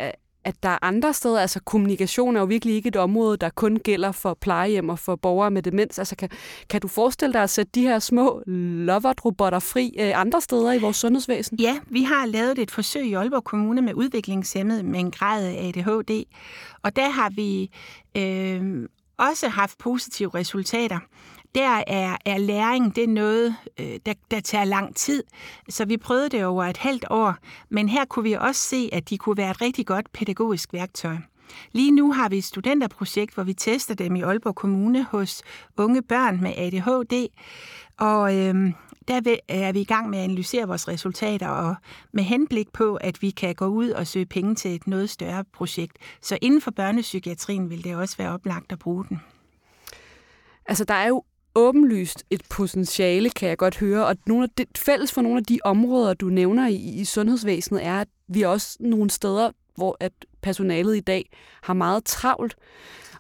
at 0.51 0.63
der 0.63 0.69
er 0.69 0.79
andre 0.83 1.15
steder, 1.15 1.41
altså 1.41 1.61
kommunikation 1.61 2.37
er 2.37 2.41
jo 2.41 2.47
virkelig 2.47 2.75
ikke 2.75 2.89
et 2.89 2.97
område, 2.97 3.37
der 3.37 3.51
kun 3.51 3.77
gælder 3.77 4.13
for 4.13 4.35
plejehjem 4.41 4.89
og 4.89 4.99
for 4.99 5.17
borgere 5.17 5.51
med 5.51 5.63
demens. 5.63 5.99
Altså 5.99 6.17
kan, 6.17 6.29
kan 6.69 6.81
du 6.81 6.89
forestille 6.89 7.33
dig 7.33 7.43
at 7.43 7.51
sætte 7.51 7.73
de 7.75 7.83
her 7.83 7.99
små 7.99 8.43
lovert-robotter 8.47 9.59
fri 9.59 9.97
øh, 9.99 10.21
andre 10.21 10.41
steder 10.41 10.73
i 10.73 10.79
vores 10.79 10.97
sundhedsvæsen? 10.97 11.59
Ja, 11.59 11.79
vi 11.87 12.03
har 12.03 12.27
lavet 12.27 12.59
et 12.59 12.71
forsøg 12.71 13.07
i 13.07 13.13
Aalborg 13.13 13.45
Kommune 13.45 13.83
med 13.83 13.95
udviklingshemmet 13.95 14.85
med 14.85 15.01
en 15.01 15.11
grad 15.11 15.45
af 15.45 15.69
ADHD, 15.69 16.25
og 16.83 16.97
der 16.97 17.11
har 17.11 17.31
vi 17.31 17.71
øh, 18.17 18.89
også 19.21 19.49
haft 19.49 19.79
positive 19.79 20.31
resultater 20.35 20.99
der 21.55 21.83
er, 21.87 22.17
er 22.25 22.39
læring 22.39 22.97
det 22.97 23.05
er 23.05 23.09
noget, 23.09 23.57
øh, 23.81 23.99
der, 24.07 24.15
der 24.31 24.41
tager 24.41 24.65
lang 24.65 24.97
tid. 24.97 25.25
Så 25.69 25.85
vi 25.85 25.97
prøvede 25.97 26.29
det 26.29 26.45
over 26.45 26.65
et 26.65 26.77
halvt 26.77 27.05
år, 27.11 27.35
men 27.69 27.89
her 27.89 28.05
kunne 28.05 28.23
vi 28.23 28.33
også 28.33 28.61
se, 28.61 28.89
at 28.93 29.11
de 29.11 29.19
kunne 29.19 29.37
være 29.37 29.51
et 29.51 29.61
rigtig 29.61 29.87
godt 29.87 30.13
pædagogisk 30.13 30.73
værktøj. 30.73 31.17
Lige 31.73 31.91
nu 31.91 32.13
har 32.13 32.29
vi 32.29 32.39
et 32.39 32.45
studenterprojekt, 32.45 33.35
hvor 33.35 33.43
vi 33.43 33.55
tester 33.55 33.95
dem 33.95 34.17
i 34.17 34.23
Aalborg 34.23 34.55
Kommune 34.55 35.05
hos 35.05 35.43
unge 35.77 36.03
børn 36.03 36.41
med 36.43 36.53
ADHD, 36.57 37.29
og 37.99 38.37
øhm, 38.37 38.75
der 39.09 39.37
er 39.49 39.73
vi 39.73 39.81
i 39.81 39.85
gang 39.85 40.11
med 40.11 40.19
at 40.19 40.25
analysere 40.25 40.67
vores 40.67 40.89
resultater 40.89 41.49
og 41.49 41.75
med 42.13 42.25
henblik 42.25 42.73
på, 42.73 42.97
at 42.97 43.23
vi 43.23 43.31
kan 43.31 43.55
gå 43.55 43.67
ud 43.67 43.91
og 43.91 44.07
søge 44.07 44.27
penge 44.27 44.55
til 44.55 44.75
et 44.75 44.87
noget 44.87 45.11
større 45.11 45.45
projekt. 45.53 45.99
Så 46.23 46.39
inden 46.43 46.61
for 46.61 46.71
børnepsykiatrien 46.71 47.71
vil 47.71 47.85
det 47.85 47.97
også 47.97 48.17
være 48.17 48.33
oplagt 48.33 48.73
at 48.73 48.79
bruge 48.79 49.05
den. 49.09 49.21
Altså, 50.67 50.85
der 50.85 50.95
er 50.95 51.09
jo 51.09 51.25
åbenlyst 51.55 52.25
et 52.31 52.43
potentiale, 52.51 53.31
kan 53.31 53.49
jeg 53.49 53.59
godt 53.59 53.79
høre. 53.79 54.07
Og 54.07 54.17
nogle 54.27 54.45
af 54.45 54.51
det, 54.59 54.79
fælles 54.79 55.13
for 55.13 55.23
nogle 55.23 55.39
af 55.39 55.45
de 55.45 55.59
områder, 55.65 56.15
du 56.15 56.27
nævner 56.27 56.69
i, 56.69 56.75
i 56.75 57.05
sundhedsvæsenet, 57.05 57.85
er, 57.85 58.01
at 58.01 58.09
vi 58.29 58.43
også 58.43 58.77
nogle 58.81 59.11
steder, 59.11 59.51
hvor 59.77 59.97
at 60.01 60.13
personalet 60.43 60.97
i 60.97 61.01
dag 61.01 61.31
har 61.63 61.75
meget 61.75 62.05
travlt. 62.05 62.57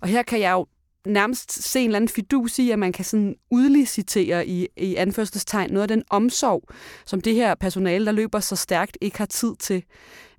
Og 0.00 0.08
her 0.08 0.22
kan 0.22 0.40
jeg 0.40 0.52
jo 0.52 0.66
nærmest 1.06 1.52
se 1.52 1.80
en 1.80 1.86
eller 1.86 1.96
anden 1.96 2.08
fidus 2.08 2.58
i, 2.58 2.70
at 2.70 2.78
man 2.78 2.92
kan 2.92 3.04
sådan 3.04 3.36
udlicitere 3.50 4.46
i, 4.46 4.68
i 4.76 4.96
anførselstegn 4.96 5.70
noget 5.70 5.82
af 5.82 5.88
den 5.88 6.04
omsorg, 6.10 6.62
som 7.06 7.20
det 7.20 7.34
her 7.34 7.54
personale, 7.54 8.06
der 8.06 8.12
løber 8.12 8.40
så 8.40 8.56
stærkt, 8.56 8.98
ikke 9.00 9.18
har 9.18 9.26
tid 9.26 9.56
til. 9.56 9.84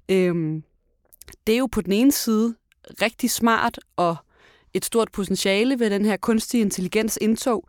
Øhm, 0.09 0.63
det 1.47 1.55
er 1.55 1.59
jo 1.59 1.67
på 1.71 1.81
den 1.81 1.91
ene 1.91 2.11
side 2.11 2.55
rigtig 3.01 3.31
smart 3.31 3.79
og 3.95 4.15
et 4.73 4.85
stort 4.85 5.11
potentiale 5.11 5.79
ved 5.79 5.89
den 5.89 6.05
her 6.05 6.17
kunstige 6.17 6.61
intelligens 6.61 7.17
indtog. 7.21 7.65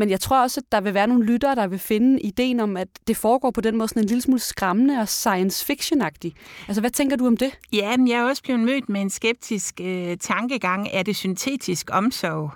Men 0.00 0.10
jeg 0.10 0.20
tror 0.20 0.42
også, 0.42 0.60
at 0.60 0.72
der 0.72 0.80
vil 0.80 0.94
være 0.94 1.06
nogle 1.06 1.24
lyttere, 1.24 1.54
der 1.54 1.66
vil 1.66 1.78
finde 1.78 2.20
ideen 2.20 2.60
om, 2.60 2.76
at 2.76 2.88
det 3.06 3.16
foregår 3.16 3.50
på 3.50 3.60
den 3.60 3.76
måde 3.76 3.88
sådan 3.88 4.02
en 4.02 4.08
lille 4.08 4.22
smule 4.22 4.40
skræmmende 4.40 5.00
og 5.00 5.08
science 5.08 5.64
fiction-agtig. 5.66 6.32
Altså, 6.68 6.80
hvad 6.80 6.90
tænker 6.90 7.16
du 7.16 7.26
om 7.26 7.36
det? 7.36 7.58
Ja, 7.72 7.96
men 7.96 8.08
jeg 8.08 8.18
er 8.18 8.24
også 8.24 8.42
blevet 8.42 8.60
mødt 8.60 8.88
med 8.88 9.00
en 9.00 9.10
skeptisk 9.10 9.80
øh, 9.80 10.16
tankegang. 10.16 10.88
Er 10.92 11.02
det 11.02 11.16
syntetisk 11.16 11.90
omsorg? 11.92 12.50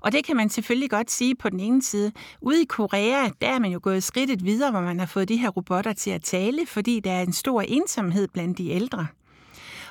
Og 0.00 0.12
det 0.12 0.24
kan 0.24 0.36
man 0.36 0.50
selvfølgelig 0.50 0.90
godt 0.90 1.10
sige 1.10 1.34
på 1.34 1.50
den 1.50 1.60
ene 1.60 1.82
side. 1.82 2.12
Ude 2.40 2.62
i 2.62 2.64
Korea, 2.64 3.28
der 3.40 3.48
er 3.48 3.58
man 3.58 3.70
jo 3.70 3.80
gået 3.82 4.02
skridtet 4.02 4.44
videre, 4.44 4.70
hvor 4.70 4.80
man 4.80 4.98
har 4.98 5.06
fået 5.06 5.28
de 5.28 5.36
her 5.36 5.48
robotter 5.48 5.92
til 5.92 6.10
at 6.10 6.22
tale, 6.22 6.66
fordi 6.66 7.00
der 7.00 7.12
er 7.12 7.22
en 7.22 7.32
stor 7.32 7.62
ensomhed 7.62 8.28
blandt 8.28 8.58
de 8.58 8.70
ældre. 8.70 9.06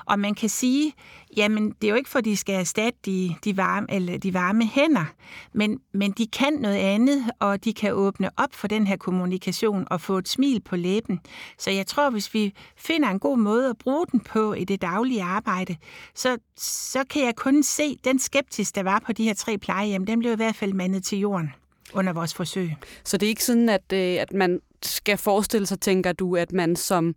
Og 0.05 0.19
man 0.19 0.35
kan 0.35 0.49
sige, 0.49 0.93
jamen 1.37 1.69
det 1.69 1.87
er 1.87 1.89
jo 1.89 1.95
ikke 1.95 2.09
for, 2.09 2.19
at 2.19 2.25
de 2.25 2.37
skal 2.37 2.55
erstatte 2.55 2.99
de, 3.05 3.35
de, 3.43 3.57
varme, 3.57 3.87
eller 3.89 4.17
de 4.17 4.33
varme 4.33 4.67
hænder, 4.67 5.05
men, 5.53 5.79
men 5.93 6.11
de 6.11 6.27
kan 6.27 6.53
noget 6.53 6.75
andet, 6.75 7.23
og 7.39 7.63
de 7.63 7.73
kan 7.73 7.93
åbne 7.93 8.29
op 8.37 8.53
for 8.53 8.67
den 8.67 8.87
her 8.87 8.97
kommunikation 8.97 9.87
og 9.89 10.01
få 10.01 10.17
et 10.17 10.29
smil 10.29 10.61
på 10.61 10.75
læben. 10.75 11.19
Så 11.57 11.71
jeg 11.71 11.87
tror, 11.87 12.09
hvis 12.09 12.33
vi 12.33 12.53
finder 12.77 13.09
en 13.09 13.19
god 13.19 13.37
måde 13.37 13.69
at 13.69 13.77
bruge 13.77 14.05
den 14.11 14.19
på 14.19 14.53
i 14.53 14.63
det 14.63 14.81
daglige 14.81 15.23
arbejde, 15.23 15.75
så, 16.15 16.37
så 16.57 17.03
kan 17.09 17.25
jeg 17.25 17.35
kun 17.35 17.63
se 17.63 17.97
den 18.03 18.19
skeptis, 18.19 18.71
der 18.71 18.83
var 18.83 19.03
på 19.05 19.13
de 19.13 19.23
her 19.23 19.33
tre 19.33 19.57
plejehjem, 19.57 20.05
den 20.05 20.19
blev 20.19 20.31
i 20.31 20.35
hvert 20.35 20.55
fald 20.55 20.73
mandet 20.73 21.03
til 21.03 21.19
jorden. 21.19 21.53
under 21.93 22.13
vores 22.13 22.33
forsøg. 22.33 22.71
Så 23.03 23.17
det 23.17 23.25
er 23.25 23.29
ikke 23.29 23.43
sådan, 23.43 23.69
at, 23.69 23.93
øh, 23.93 23.99
at 23.99 24.33
man 24.33 24.59
skal 24.85 25.17
forestille 25.17 25.67
sig, 25.67 25.79
tænker 25.79 26.11
du, 26.11 26.35
at 26.35 26.51
man 26.51 26.75
som 26.75 27.15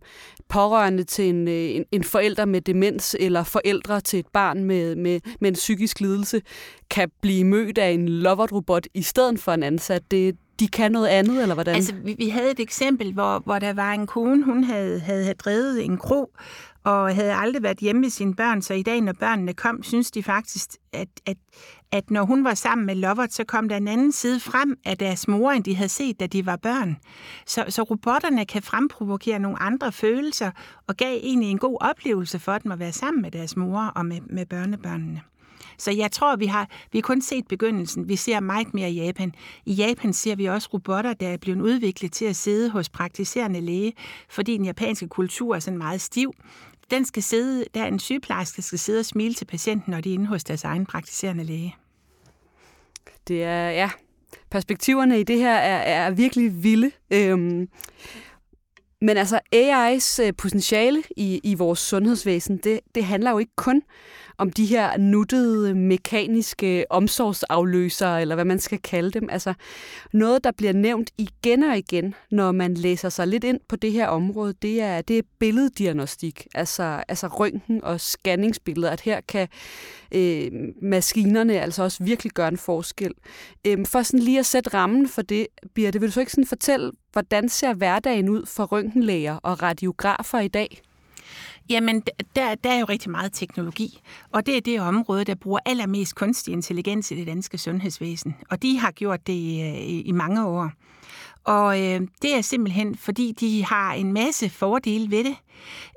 pårørende 0.49 1.03
til 1.03 1.29
en, 1.29 1.47
øh, 1.47 1.53
en, 1.53 1.85
en 1.91 2.03
forælder 2.03 2.45
med 2.45 2.61
demens 2.61 3.15
eller 3.19 3.43
forældre 3.43 4.01
til 4.01 4.19
et 4.19 4.27
barn 4.27 4.63
med, 4.63 4.95
med, 4.95 5.19
med 5.41 5.49
en 5.49 5.55
psykisk 5.55 5.99
lidelse 5.99 6.41
kan 6.89 7.11
blive 7.21 7.43
mødt 7.43 7.77
af 7.77 7.89
en 7.89 8.09
lovert-robot 8.09 8.87
i 8.93 9.01
stedet 9.01 9.39
for 9.39 9.51
en 9.51 9.63
ansat? 9.63 10.11
Det, 10.11 10.35
de 10.59 10.67
kan 10.67 10.91
noget 10.91 11.07
andet, 11.07 11.41
eller 11.41 11.53
hvordan? 11.53 11.75
Altså, 11.75 11.93
vi, 12.03 12.15
vi 12.17 12.29
havde 12.29 12.51
et 12.51 12.59
eksempel, 12.59 13.13
hvor, 13.13 13.39
hvor 13.39 13.59
der 13.59 13.73
var 13.73 13.93
en 13.93 14.07
kone, 14.07 14.43
hun 14.43 14.63
havde, 14.63 14.99
havde 14.99 15.33
drevet 15.33 15.85
en 15.85 15.97
kro, 15.97 16.31
og 16.87 17.15
havde 17.15 17.33
aldrig 17.33 17.63
været 17.63 17.77
hjemme 17.77 18.01
med 18.01 18.09
sine 18.09 18.35
børn, 18.35 18.61
så 18.61 18.73
i 18.73 18.83
dag, 18.83 19.01
når 19.01 19.13
børnene 19.13 19.53
kom, 19.53 19.83
synes 19.83 20.11
de 20.11 20.23
faktisk, 20.23 20.69
at, 20.93 21.07
at, 21.25 21.37
at 21.91 22.11
når 22.11 22.23
hun 22.23 22.43
var 22.43 22.53
sammen 22.53 22.85
med 22.85 22.95
Lovert, 22.95 23.33
så 23.33 23.43
kom 23.43 23.69
der 23.69 23.77
en 23.77 23.87
anden 23.87 24.11
side 24.11 24.39
frem 24.39 24.77
af 24.85 24.97
deres 24.97 25.27
mor, 25.27 25.51
end 25.51 25.63
de 25.63 25.75
havde 25.75 25.89
set, 25.89 26.19
da 26.19 26.27
de 26.27 26.45
var 26.45 26.55
børn. 26.55 26.97
Så, 27.45 27.65
så 27.69 27.83
robotterne 27.83 28.45
kan 28.45 28.63
fremprovokere 28.63 29.39
nogle 29.39 29.61
andre 29.61 29.91
følelser, 29.91 30.51
og 30.87 30.95
gav 30.95 31.19
egentlig 31.23 31.51
en 31.51 31.57
god 31.57 31.77
oplevelse 31.81 32.39
for 32.39 32.57
dem 32.57 32.71
at 32.71 32.79
være 32.79 32.93
sammen 32.93 33.21
med 33.21 33.31
deres 33.31 33.57
mor 33.57 33.91
og 33.95 34.05
med, 34.05 34.21
med 34.21 34.45
børnebørnene. 34.45 35.21
Så 35.77 35.91
jeg 35.91 36.11
tror, 36.11 36.35
vi 36.35 36.45
har, 36.45 36.69
vi 36.91 36.97
har 36.97 37.01
kun 37.01 37.21
set 37.21 37.47
begyndelsen. 37.47 38.09
Vi 38.09 38.15
ser 38.15 38.39
meget 38.39 38.73
mere 38.73 38.91
i 38.91 38.93
Japan. 38.93 39.33
I 39.65 39.73
Japan 39.73 40.13
ser 40.13 40.35
vi 40.35 40.45
også 40.45 40.69
robotter, 40.73 41.13
der 41.13 41.27
er 41.27 41.37
blevet 41.37 41.61
udviklet 41.61 42.11
til 42.11 42.25
at 42.25 42.35
sidde 42.35 42.69
hos 42.69 42.89
praktiserende 42.89 43.61
læge, 43.61 43.93
fordi 44.29 44.57
den 44.57 44.65
japanske 44.65 45.07
kultur 45.07 45.55
er 45.55 45.59
sådan 45.59 45.77
meget 45.77 46.01
stiv. 46.01 46.33
Den 46.91 47.05
skal 47.05 47.23
sidde, 47.23 47.65
der 47.73 47.83
er 47.83 47.87
en 47.87 47.99
sygeplejerske, 47.99 48.61
skal 48.61 48.79
sidde 48.79 48.99
og 48.99 49.05
smile 49.05 49.33
til 49.33 49.45
patienten, 49.45 49.91
når 49.91 50.01
de 50.01 50.09
er 50.09 50.13
inde 50.13 50.25
hos 50.25 50.43
deres 50.43 50.63
egen 50.63 50.85
praktiserende 50.85 51.43
læge. 51.43 51.75
Det 53.27 53.43
er, 53.43 53.69
ja, 53.69 53.89
perspektiverne 54.49 55.19
i 55.19 55.23
det 55.23 55.37
her 55.37 55.55
er, 55.55 56.05
er 56.05 56.11
virkelig 56.11 56.63
vilde. 56.63 56.91
Øhm, 57.11 57.69
men 59.01 59.17
altså, 59.17 59.39
AI's 59.55 60.23
øh, 60.23 60.33
potentiale 60.37 61.03
i, 61.17 61.41
i 61.43 61.53
vores 61.53 61.79
sundhedsvæsen, 61.79 62.57
det, 62.57 62.79
det 62.95 63.05
handler 63.05 63.31
jo 63.31 63.37
ikke 63.37 63.55
kun 63.55 63.81
om 64.37 64.51
de 64.51 64.65
her 64.65 64.97
nuttede 64.97 65.75
mekaniske 65.75 66.85
omsorgsafløsere, 66.89 68.21
eller 68.21 68.35
hvad 68.35 68.45
man 68.45 68.59
skal 68.59 68.79
kalde 68.79 69.11
dem. 69.11 69.29
Altså 69.31 69.53
noget, 70.13 70.43
der 70.43 70.51
bliver 70.51 70.73
nævnt 70.73 71.11
igen 71.17 71.63
og 71.63 71.77
igen, 71.77 72.15
når 72.31 72.51
man 72.51 72.73
læser 72.73 73.09
sig 73.09 73.27
lidt 73.27 73.43
ind 73.43 73.59
på 73.69 73.75
det 73.75 73.91
her 73.91 74.07
område, 74.07 74.53
det 74.61 74.81
er, 74.81 75.01
det 75.01 75.17
er 75.17 75.23
billeddiagnostik, 75.39 76.47
altså, 76.55 77.03
altså 77.07 77.27
røntgen 77.27 77.83
og 77.83 78.01
scanningsbilleder, 78.01 78.89
at 78.89 79.01
her 79.01 79.21
kan 79.27 79.47
øh, 80.11 80.51
maskinerne 80.81 81.61
altså 81.61 81.83
også 81.83 82.03
virkelig 82.03 82.31
gøre 82.31 82.47
en 82.47 82.57
forskel. 82.57 83.13
Øh, 83.67 83.85
for 83.85 84.01
sådan 84.01 84.19
lige 84.19 84.39
at 84.39 84.45
sætte 84.45 84.73
rammen 84.73 85.07
for 85.07 85.21
det, 85.21 85.47
Birte, 85.73 85.99
vil 85.99 86.09
du 86.09 86.13
så 86.13 86.19
ikke 86.19 86.31
sådan 86.31 86.47
fortælle, 86.47 86.91
hvordan 87.11 87.49
ser 87.49 87.73
hverdagen 87.73 88.29
ud 88.29 88.45
for 88.45 88.65
røntgenlæger 88.65 89.35
og 89.35 89.61
radiografer 89.61 90.39
i 90.39 90.47
dag? 90.47 90.81
Jamen, 91.69 92.03
der, 92.35 92.55
der 92.55 92.69
er 92.71 92.79
jo 92.79 92.85
rigtig 92.85 93.11
meget 93.11 93.33
teknologi, 93.33 94.01
og 94.31 94.45
det 94.45 94.57
er 94.57 94.61
det 94.61 94.79
område, 94.79 95.23
der 95.23 95.35
bruger 95.35 95.59
allermest 95.65 96.15
kunstig 96.15 96.51
intelligens 96.51 97.11
i 97.11 97.15
det 97.15 97.27
danske 97.27 97.57
sundhedsvæsen. 97.57 98.35
Og 98.49 98.61
de 98.61 98.79
har 98.79 98.91
gjort 98.91 99.27
det 99.27 99.33
øh, 99.33 99.77
i, 99.77 100.01
i 100.01 100.11
mange 100.11 100.45
år. 100.45 100.71
Og 101.43 101.81
øh, 101.81 102.01
det 102.21 102.35
er 102.35 102.41
simpelthen, 102.41 102.95
fordi 102.95 103.31
de 103.39 103.65
har 103.65 103.93
en 103.93 104.13
masse 104.13 104.49
fordele 104.49 105.11
ved 105.11 105.23
det. 105.23 105.35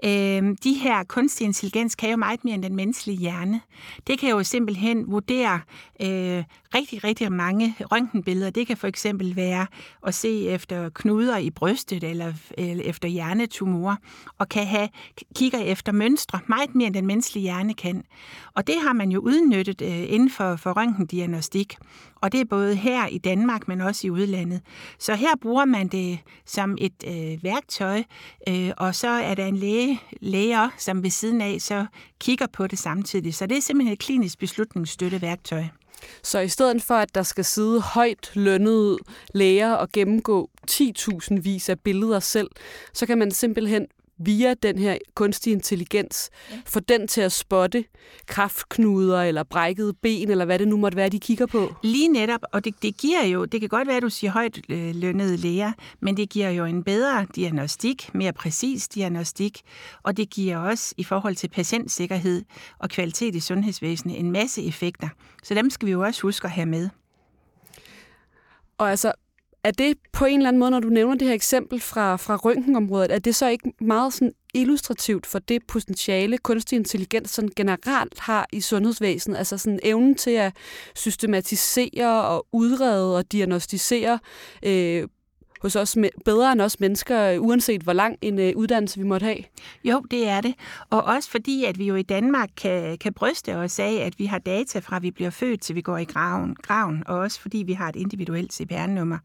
Øh, 0.04 0.56
de 0.64 0.74
her 0.74 1.04
kunstig 1.04 1.44
intelligens 1.44 1.94
kan 1.94 2.10
jo 2.10 2.16
meget 2.16 2.44
mere 2.44 2.54
end 2.54 2.62
den 2.62 2.76
menneskelige 2.76 3.18
hjerne. 3.18 3.60
Det 4.06 4.18
kan 4.18 4.30
jo 4.30 4.42
simpelthen 4.42 5.10
vurdere 5.10 5.60
øh, 6.02 6.44
rigtig, 6.74 7.04
rigtig 7.04 7.32
mange 7.32 7.76
røntgenbilleder. 7.80 8.50
Det 8.50 8.66
kan 8.66 8.76
for 8.76 8.86
eksempel 8.86 9.36
være 9.36 9.66
at 10.06 10.14
se 10.14 10.48
efter 10.48 10.88
knuder 10.88 11.36
i 11.36 11.50
brystet 11.50 12.04
eller, 12.04 12.32
eller 12.58 12.84
efter 12.84 13.08
hjernetumorer, 13.08 13.96
og 14.38 14.48
kan 14.48 14.66
have 14.66 14.88
kigger 15.34 15.58
efter 15.58 15.92
mønstre 15.92 16.40
meget 16.46 16.74
mere 16.74 16.86
end 16.86 16.94
den 16.94 17.06
menneskelige 17.06 17.42
hjerne 17.42 17.74
kan. 17.74 18.04
Og 18.54 18.66
det 18.66 18.74
har 18.82 18.92
man 18.92 19.12
jo 19.12 19.20
udnyttet 19.20 19.82
øh, 19.82 20.12
inden 20.12 20.30
for, 20.30 20.56
for 20.56 20.72
røntgendiagnostik. 20.72 21.76
Og 22.22 22.32
det 22.32 22.40
er 22.40 22.44
både 22.44 22.76
her 22.76 23.06
i 23.06 23.18
Danmark, 23.18 23.68
men 23.68 23.80
også 23.80 24.06
i 24.06 24.10
udlandet. 24.10 24.60
Så 24.98 25.14
her 25.14 25.36
bruger 25.42 25.64
man 25.64 25.88
det 25.88 26.18
som 26.46 26.76
et 26.80 27.04
øh, 27.06 27.44
værktøj, 27.44 28.02
øh, 28.48 28.70
og 28.76 28.94
så 28.94 29.08
er 29.08 29.34
der 29.34 29.46
en 29.50 29.56
læge, 29.56 30.00
læger, 30.20 30.68
som 30.78 31.02
ved 31.02 31.10
siden 31.10 31.40
af 31.40 31.56
så 31.60 31.86
kigger 32.20 32.46
på 32.52 32.66
det 32.66 32.78
samtidig. 32.78 33.34
Så 33.34 33.46
det 33.46 33.56
er 33.56 33.62
simpelthen 33.62 33.92
et 33.92 33.98
klinisk 33.98 34.38
beslutningsstøtteværktøj. 34.38 35.64
Så 36.22 36.38
i 36.38 36.48
stedet 36.48 36.82
for, 36.82 36.94
at 36.94 37.14
der 37.14 37.22
skal 37.22 37.44
sidde 37.44 37.80
højt 37.80 38.30
lønnede 38.34 38.98
læger 39.34 39.72
og 39.72 39.88
gennemgå 39.92 40.50
10.000 40.70 41.40
vis 41.40 41.68
af 41.68 41.80
billeder 41.80 42.20
selv, 42.20 42.50
så 42.94 43.06
kan 43.06 43.18
man 43.18 43.30
simpelthen 43.30 43.86
via 44.20 44.54
den 44.54 44.78
her 44.78 44.98
kunstige 45.14 45.54
intelligens, 45.54 46.30
ja. 46.50 46.56
få 46.66 46.80
den 46.80 47.08
til 47.08 47.20
at 47.20 47.32
spotte 47.32 47.84
kraftknuder 48.26 49.22
eller 49.22 49.42
brækkede 49.42 49.94
ben, 49.94 50.30
eller 50.30 50.44
hvad 50.44 50.58
det 50.58 50.68
nu 50.68 50.76
måtte 50.76 50.96
være, 50.96 51.08
de 51.08 51.20
kigger 51.20 51.46
på? 51.46 51.74
Lige 51.82 52.08
netop, 52.08 52.40
og 52.52 52.64
det, 52.64 52.74
det 52.82 52.96
giver 52.96 53.24
jo, 53.24 53.44
det 53.44 53.60
kan 53.60 53.68
godt 53.68 53.88
være, 53.88 53.96
at 53.96 54.02
du 54.02 54.10
siger 54.10 54.30
højt 54.30 54.60
øh, 54.68 54.94
lønnede 54.94 55.36
læger, 55.36 55.72
men 56.00 56.16
det 56.16 56.30
giver 56.30 56.50
jo 56.50 56.64
en 56.64 56.84
bedre 56.84 57.26
diagnostik, 57.36 58.14
mere 58.14 58.32
præcis 58.32 58.88
diagnostik, 58.88 59.60
og 60.02 60.16
det 60.16 60.30
giver 60.30 60.58
også 60.58 60.94
i 60.96 61.04
forhold 61.04 61.36
til 61.36 61.48
patientsikkerhed 61.48 62.44
og 62.78 62.88
kvalitet 62.88 63.34
i 63.34 63.40
sundhedsvæsenet 63.40 64.20
en 64.20 64.32
masse 64.32 64.64
effekter. 64.64 65.08
Så 65.42 65.54
dem 65.54 65.70
skal 65.70 65.86
vi 65.86 65.92
jo 65.92 66.02
også 66.02 66.22
huske 66.22 66.44
at 66.44 66.50
have 66.50 66.66
med. 66.66 66.88
Og 68.78 68.90
altså, 68.90 69.12
er 69.64 69.70
det 69.70 69.96
på 70.12 70.24
en 70.24 70.36
eller 70.36 70.48
anden 70.48 70.60
måde, 70.60 70.70
når 70.70 70.80
du 70.80 70.88
nævner 70.88 71.14
det 71.14 71.28
her 71.28 71.34
eksempel 71.34 71.80
fra, 71.80 72.16
fra 72.16 72.36
røntgenområdet, 72.36 73.12
er 73.12 73.18
det 73.18 73.34
så 73.34 73.48
ikke 73.48 73.72
meget 73.80 74.12
sådan 74.12 74.32
illustrativt 74.54 75.26
for 75.26 75.38
det 75.38 75.66
potentiale, 75.66 76.38
kunstig 76.38 76.76
intelligens 76.76 77.30
sådan 77.30 77.50
generelt 77.56 78.18
har 78.18 78.46
i 78.52 78.60
sundhedsvæsenet? 78.60 79.38
Altså 79.38 79.58
sådan 79.58 79.80
evnen 79.82 80.14
til 80.14 80.30
at 80.30 80.56
systematisere 80.94 82.24
og 82.24 82.46
udrede 82.52 83.16
og 83.16 83.32
diagnostisere 83.32 84.18
øh, 84.62 85.08
hos 85.62 85.76
os 85.76 85.96
bedre 86.24 86.52
end 86.52 86.60
os 86.60 86.80
mennesker, 86.80 87.30
øh, 87.30 87.42
uanset 87.42 87.82
hvor 87.82 87.92
lang 87.92 88.18
en 88.22 88.38
øh, 88.38 88.52
uddannelse 88.56 88.98
vi 88.98 89.04
måtte 89.04 89.24
have? 89.24 89.38
Jo, 89.84 90.00
det 90.10 90.28
er 90.28 90.40
det. 90.40 90.54
Og 90.90 91.02
også 91.02 91.30
fordi, 91.30 91.64
at 91.64 91.78
vi 91.78 91.84
jo 91.84 91.94
i 91.94 92.02
Danmark 92.02 92.48
kan, 92.56 92.98
kan 92.98 93.12
bryste 93.12 93.56
os 93.56 93.78
af, 93.78 93.92
at 93.92 94.18
vi 94.18 94.26
har 94.26 94.38
data 94.38 94.78
fra, 94.78 94.98
vi 94.98 95.10
bliver 95.10 95.30
født, 95.30 95.60
til 95.60 95.74
vi 95.74 95.80
går 95.80 95.98
i 95.98 96.04
graven, 96.04 96.56
graven 96.62 97.02
og 97.06 97.18
også 97.18 97.40
fordi 97.40 97.58
vi 97.58 97.72
har 97.72 97.88
et 97.88 97.96
individuelt 97.96 98.54
CPR-nummer. 98.54 99.18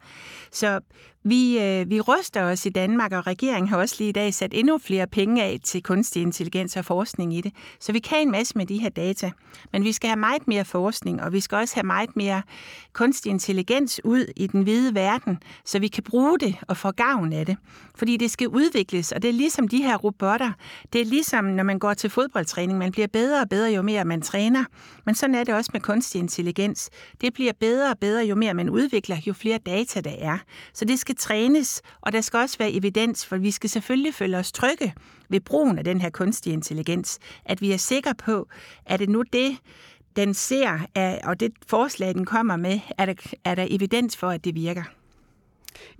Så 0.51 0.79
vi, 1.27 1.59
øh, 1.59 1.89
vi 1.89 2.01
ryster 2.01 2.43
os 2.43 2.65
i 2.65 2.69
Danmark, 2.69 3.11
og 3.11 3.27
regeringen 3.27 3.69
har 3.69 3.77
også 3.77 3.95
lige 3.99 4.09
i 4.09 4.11
dag 4.11 4.33
sat 4.33 4.53
endnu 4.53 4.77
flere 4.77 5.07
penge 5.07 5.43
af 5.43 5.59
til 5.63 5.83
kunstig 5.83 6.21
intelligens 6.21 6.77
og 6.77 6.85
forskning 6.85 7.33
i 7.33 7.41
det. 7.41 7.53
Så 7.79 7.91
vi 7.91 7.99
kan 7.99 8.17
en 8.21 8.31
masse 8.31 8.57
med 8.57 8.65
de 8.65 8.77
her 8.77 8.89
data. 8.89 9.31
Men 9.71 9.83
vi 9.83 9.91
skal 9.91 10.09
have 10.09 10.19
meget 10.19 10.47
mere 10.47 10.65
forskning, 10.65 11.23
og 11.23 11.33
vi 11.33 11.39
skal 11.39 11.57
også 11.57 11.75
have 11.75 11.83
meget 11.83 12.15
mere 12.15 12.41
kunstig 12.93 13.29
intelligens 13.29 14.01
ud 14.03 14.25
i 14.35 14.47
den 14.47 14.63
hvide 14.63 14.95
verden, 14.95 15.37
så 15.65 15.79
vi 15.79 15.87
kan 15.87 16.03
bruge 16.03 16.24
det 16.31 16.55
og 16.67 16.77
få 16.77 16.91
gavn 16.91 17.33
af 17.33 17.45
det. 17.45 17.57
Fordi 17.95 18.17
det 18.17 18.31
skal 18.31 18.47
udvikles, 18.47 19.11
og 19.11 19.21
det 19.21 19.29
er 19.29 19.33
ligesom 19.33 19.67
de 19.67 19.77
her 19.77 19.97
robotter. 19.97 20.51
Det 20.93 21.01
er 21.01 21.05
ligesom, 21.05 21.45
når 21.45 21.63
man 21.63 21.79
går 21.79 21.93
til 21.93 22.09
fodboldtræning. 22.09 22.77
Man 22.77 22.91
bliver 22.91 23.07
bedre 23.07 23.41
og 23.41 23.49
bedre, 23.49 23.71
jo 23.71 23.81
mere 23.81 24.05
man 24.05 24.21
træner. 24.21 24.63
Men 25.05 25.15
sådan 25.15 25.35
er 25.35 25.43
det 25.43 25.55
også 25.55 25.69
med 25.73 25.81
kunstig 25.81 26.19
intelligens. 26.19 26.89
Det 27.21 27.33
bliver 27.33 27.53
bedre 27.59 27.91
og 27.91 27.97
bedre, 27.99 28.25
jo 28.25 28.35
mere 28.35 28.53
man 28.53 28.69
udvikler, 28.69 29.17
jo 29.27 29.33
flere 29.33 29.57
data 29.57 30.01
der 30.01 30.15
er. 30.19 30.37
Så 30.73 30.85
det 30.85 30.99
skal 30.99 31.15
trænes, 31.15 31.81
og 32.01 32.13
der 32.13 32.21
skal 32.21 32.39
også 32.39 32.57
være 32.57 32.71
evidens, 32.71 33.25
for 33.25 33.37
vi 33.37 33.51
skal 33.51 33.69
selvfølgelig 33.69 34.13
føle 34.13 34.37
os 34.37 34.51
trygge 34.51 34.93
ved 35.29 35.39
brugen 35.39 35.77
af 35.77 35.83
den 35.83 36.01
her 36.01 36.09
kunstige 36.09 36.53
intelligens. 36.53 37.19
At 37.45 37.61
vi 37.61 37.71
er 37.71 37.77
sikre 37.77 38.15
på, 38.15 38.47
at 38.85 38.99
det 38.99 39.09
nu 39.09 39.23
det, 39.33 39.57
den 40.15 40.33
ser, 40.33 40.79
og 41.23 41.39
det 41.39 41.51
forslag, 41.67 42.13
den 42.13 42.25
kommer 42.25 42.55
med, 42.55 42.79
er 42.97 43.05
der, 43.05 43.13
er 43.43 43.55
der 43.55 43.67
evidens 43.69 44.17
for, 44.17 44.29
at 44.29 44.45
det 44.45 44.55
virker. 44.55 44.83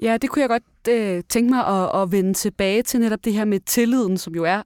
Ja, 0.02 0.18
det 0.18 0.30
kunne 0.30 0.42
jeg 0.42 0.50
godt 0.50 0.64
øh, 0.90 1.24
tænke 1.30 1.50
mig 1.50 1.68
at, 1.68 2.02
at 2.02 2.12
vende 2.12 2.34
tilbage 2.34 2.82
til 2.82 3.00
netop 3.00 3.26
det 3.26 3.34
her 3.34 3.46
med 3.46 3.60
tilliden, 3.60 4.18
som 4.18 4.36
jo 4.36 4.44
er 4.44 4.62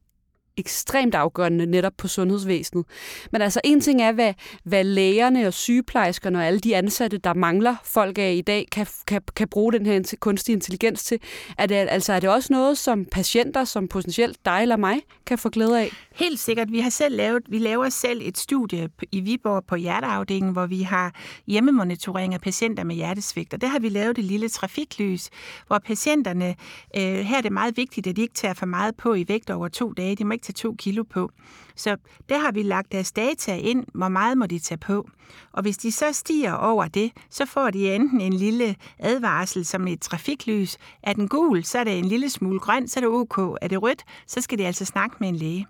ekstremt 0.59 1.15
afgørende 1.15 1.65
netop 1.65 1.93
på 1.97 2.07
sundhedsvæsenet. 2.07 2.85
Men 3.31 3.41
altså 3.41 3.61
en 3.63 3.81
ting 3.81 4.01
er, 4.01 4.11
hvad, 4.11 4.33
hvad 4.63 4.83
lægerne 4.83 5.47
og 5.47 5.53
sygeplejerskerne 5.53 6.39
og 6.39 6.45
alle 6.45 6.59
de 6.59 6.75
ansatte, 6.75 7.17
der 7.17 7.33
mangler 7.33 7.75
folk 7.83 8.17
af 8.17 8.33
i 8.33 8.41
dag, 8.41 8.67
kan, 8.71 8.87
kan, 9.07 9.21
kan 9.35 9.47
bruge 9.47 9.73
den 9.73 9.85
her 9.85 10.15
kunstig 10.19 10.53
intelligens 10.53 11.03
til. 11.03 11.19
Er 11.57 11.65
det, 11.65 11.75
altså, 11.75 12.13
er 12.13 12.19
det 12.19 12.29
også 12.29 12.53
noget, 12.53 12.77
som 12.77 13.05
patienter, 13.05 13.63
som 13.63 13.87
potentielt 13.87 14.37
dig 14.45 14.59
eller 14.61 14.77
mig, 14.77 14.99
kan 15.25 15.37
få 15.37 15.49
glæde 15.49 15.79
af? 15.79 15.91
Helt 16.19 16.39
sikkert. 16.39 16.71
Vi 16.71 16.79
har 16.79 16.89
selv 16.89 17.15
lavet, 17.15 17.43
vi 17.49 17.57
laver 17.57 17.89
selv 17.89 18.21
et 18.23 18.37
studie 18.37 18.89
i 19.11 19.19
Viborg 19.19 19.65
på 19.65 19.75
hjerteafdelingen, 19.75 20.53
hvor 20.53 20.65
vi 20.65 20.81
har 20.81 21.13
hjemmemonitorering 21.47 22.33
af 22.33 22.41
patienter 22.41 22.83
med 22.83 22.95
hjertesvigt. 22.95 23.53
Og 23.53 23.61
der 23.61 23.67
har 23.67 23.79
vi 23.79 23.89
lavet 23.89 24.17
et 24.17 24.25
lille 24.25 24.49
trafiklys, 24.49 25.29
hvor 25.67 25.79
patienterne, 25.79 26.55
øh, 26.97 27.01
her 27.01 27.37
er 27.37 27.41
det 27.41 27.51
meget 27.51 27.77
vigtigt, 27.77 28.07
at 28.07 28.15
de 28.15 28.21
ikke 28.21 28.33
tager 28.33 28.53
for 28.53 28.65
meget 28.65 28.95
på 28.95 29.13
i 29.13 29.25
vægt 29.27 29.49
over 29.49 29.67
to 29.67 29.93
dage. 29.93 30.15
De 30.15 30.25
må 30.25 30.31
ikke 30.33 30.43
tage 30.43 30.53
to 30.53 30.75
kilo 30.77 31.03
på. 31.03 31.31
Så 31.75 31.97
der 32.29 32.39
har 32.39 32.51
vi 32.51 32.63
lagt 32.63 32.91
deres 32.91 33.11
data 33.11 33.55
ind, 33.55 33.85
hvor 33.93 34.09
meget 34.09 34.37
må 34.37 34.45
de 34.45 34.59
tage 34.59 34.77
på. 34.77 35.09
Og 35.51 35.61
hvis 35.61 35.77
de 35.77 35.91
så 35.91 36.13
stiger 36.13 36.53
over 36.53 36.87
det, 36.87 37.11
så 37.29 37.45
får 37.45 37.69
de 37.69 37.95
enten 37.95 38.21
en 38.21 38.33
lille 38.33 38.75
advarsel 38.99 39.65
som 39.65 39.87
et 39.87 40.01
trafiklys. 40.01 40.77
Er 41.03 41.13
den 41.13 41.27
gul, 41.27 41.63
så 41.63 41.79
er 41.79 41.83
det 41.83 41.99
en 41.99 42.05
lille 42.05 42.29
smule 42.29 42.59
grøn, 42.59 42.87
så 42.87 42.99
er 42.99 43.01
det 43.01 43.09
ok. 43.09 43.57
Er 43.61 43.67
det 43.67 43.81
rødt, 43.81 44.03
så 44.27 44.41
skal 44.41 44.57
de 44.57 44.65
altså 44.65 44.85
snakke 44.85 45.15
med 45.19 45.29
en 45.29 45.35
læge. 45.35 45.67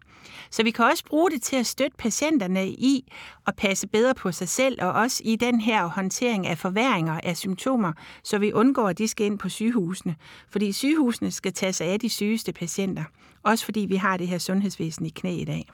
Så 0.51 0.63
vi 0.63 0.71
kan 0.71 0.85
også 0.85 1.05
bruge 1.05 1.31
det 1.31 1.41
til 1.41 1.55
at 1.55 1.65
støtte 1.65 1.97
patienterne 1.97 2.67
i 2.67 3.13
at 3.47 3.55
passe 3.55 3.87
bedre 3.87 4.15
på 4.15 4.31
sig 4.31 4.49
selv, 4.49 4.77
og 4.81 4.91
også 4.91 5.21
i 5.25 5.35
den 5.35 5.61
her 5.61 5.85
håndtering 5.85 6.47
af 6.47 6.57
forværinger 6.57 7.19
af 7.23 7.37
symptomer, 7.37 7.93
så 8.23 8.37
vi 8.37 8.53
undgår, 8.53 8.87
at 8.87 8.97
de 8.97 9.07
skal 9.07 9.25
ind 9.25 9.39
på 9.39 9.49
sygehusene. 9.49 10.15
Fordi 10.49 10.71
sygehusene 10.71 11.31
skal 11.31 11.53
tage 11.53 11.73
sig 11.73 11.87
af 11.87 11.99
de 11.99 12.09
sygeste 12.09 12.53
patienter. 12.53 13.03
Også 13.43 13.65
fordi 13.65 13.79
vi 13.79 13.95
har 13.95 14.17
det 14.17 14.27
her 14.27 14.37
sundhedsvæsen 14.37 15.05
i 15.05 15.09
knæ 15.09 15.35
i 15.35 15.45
dag. 15.45 15.69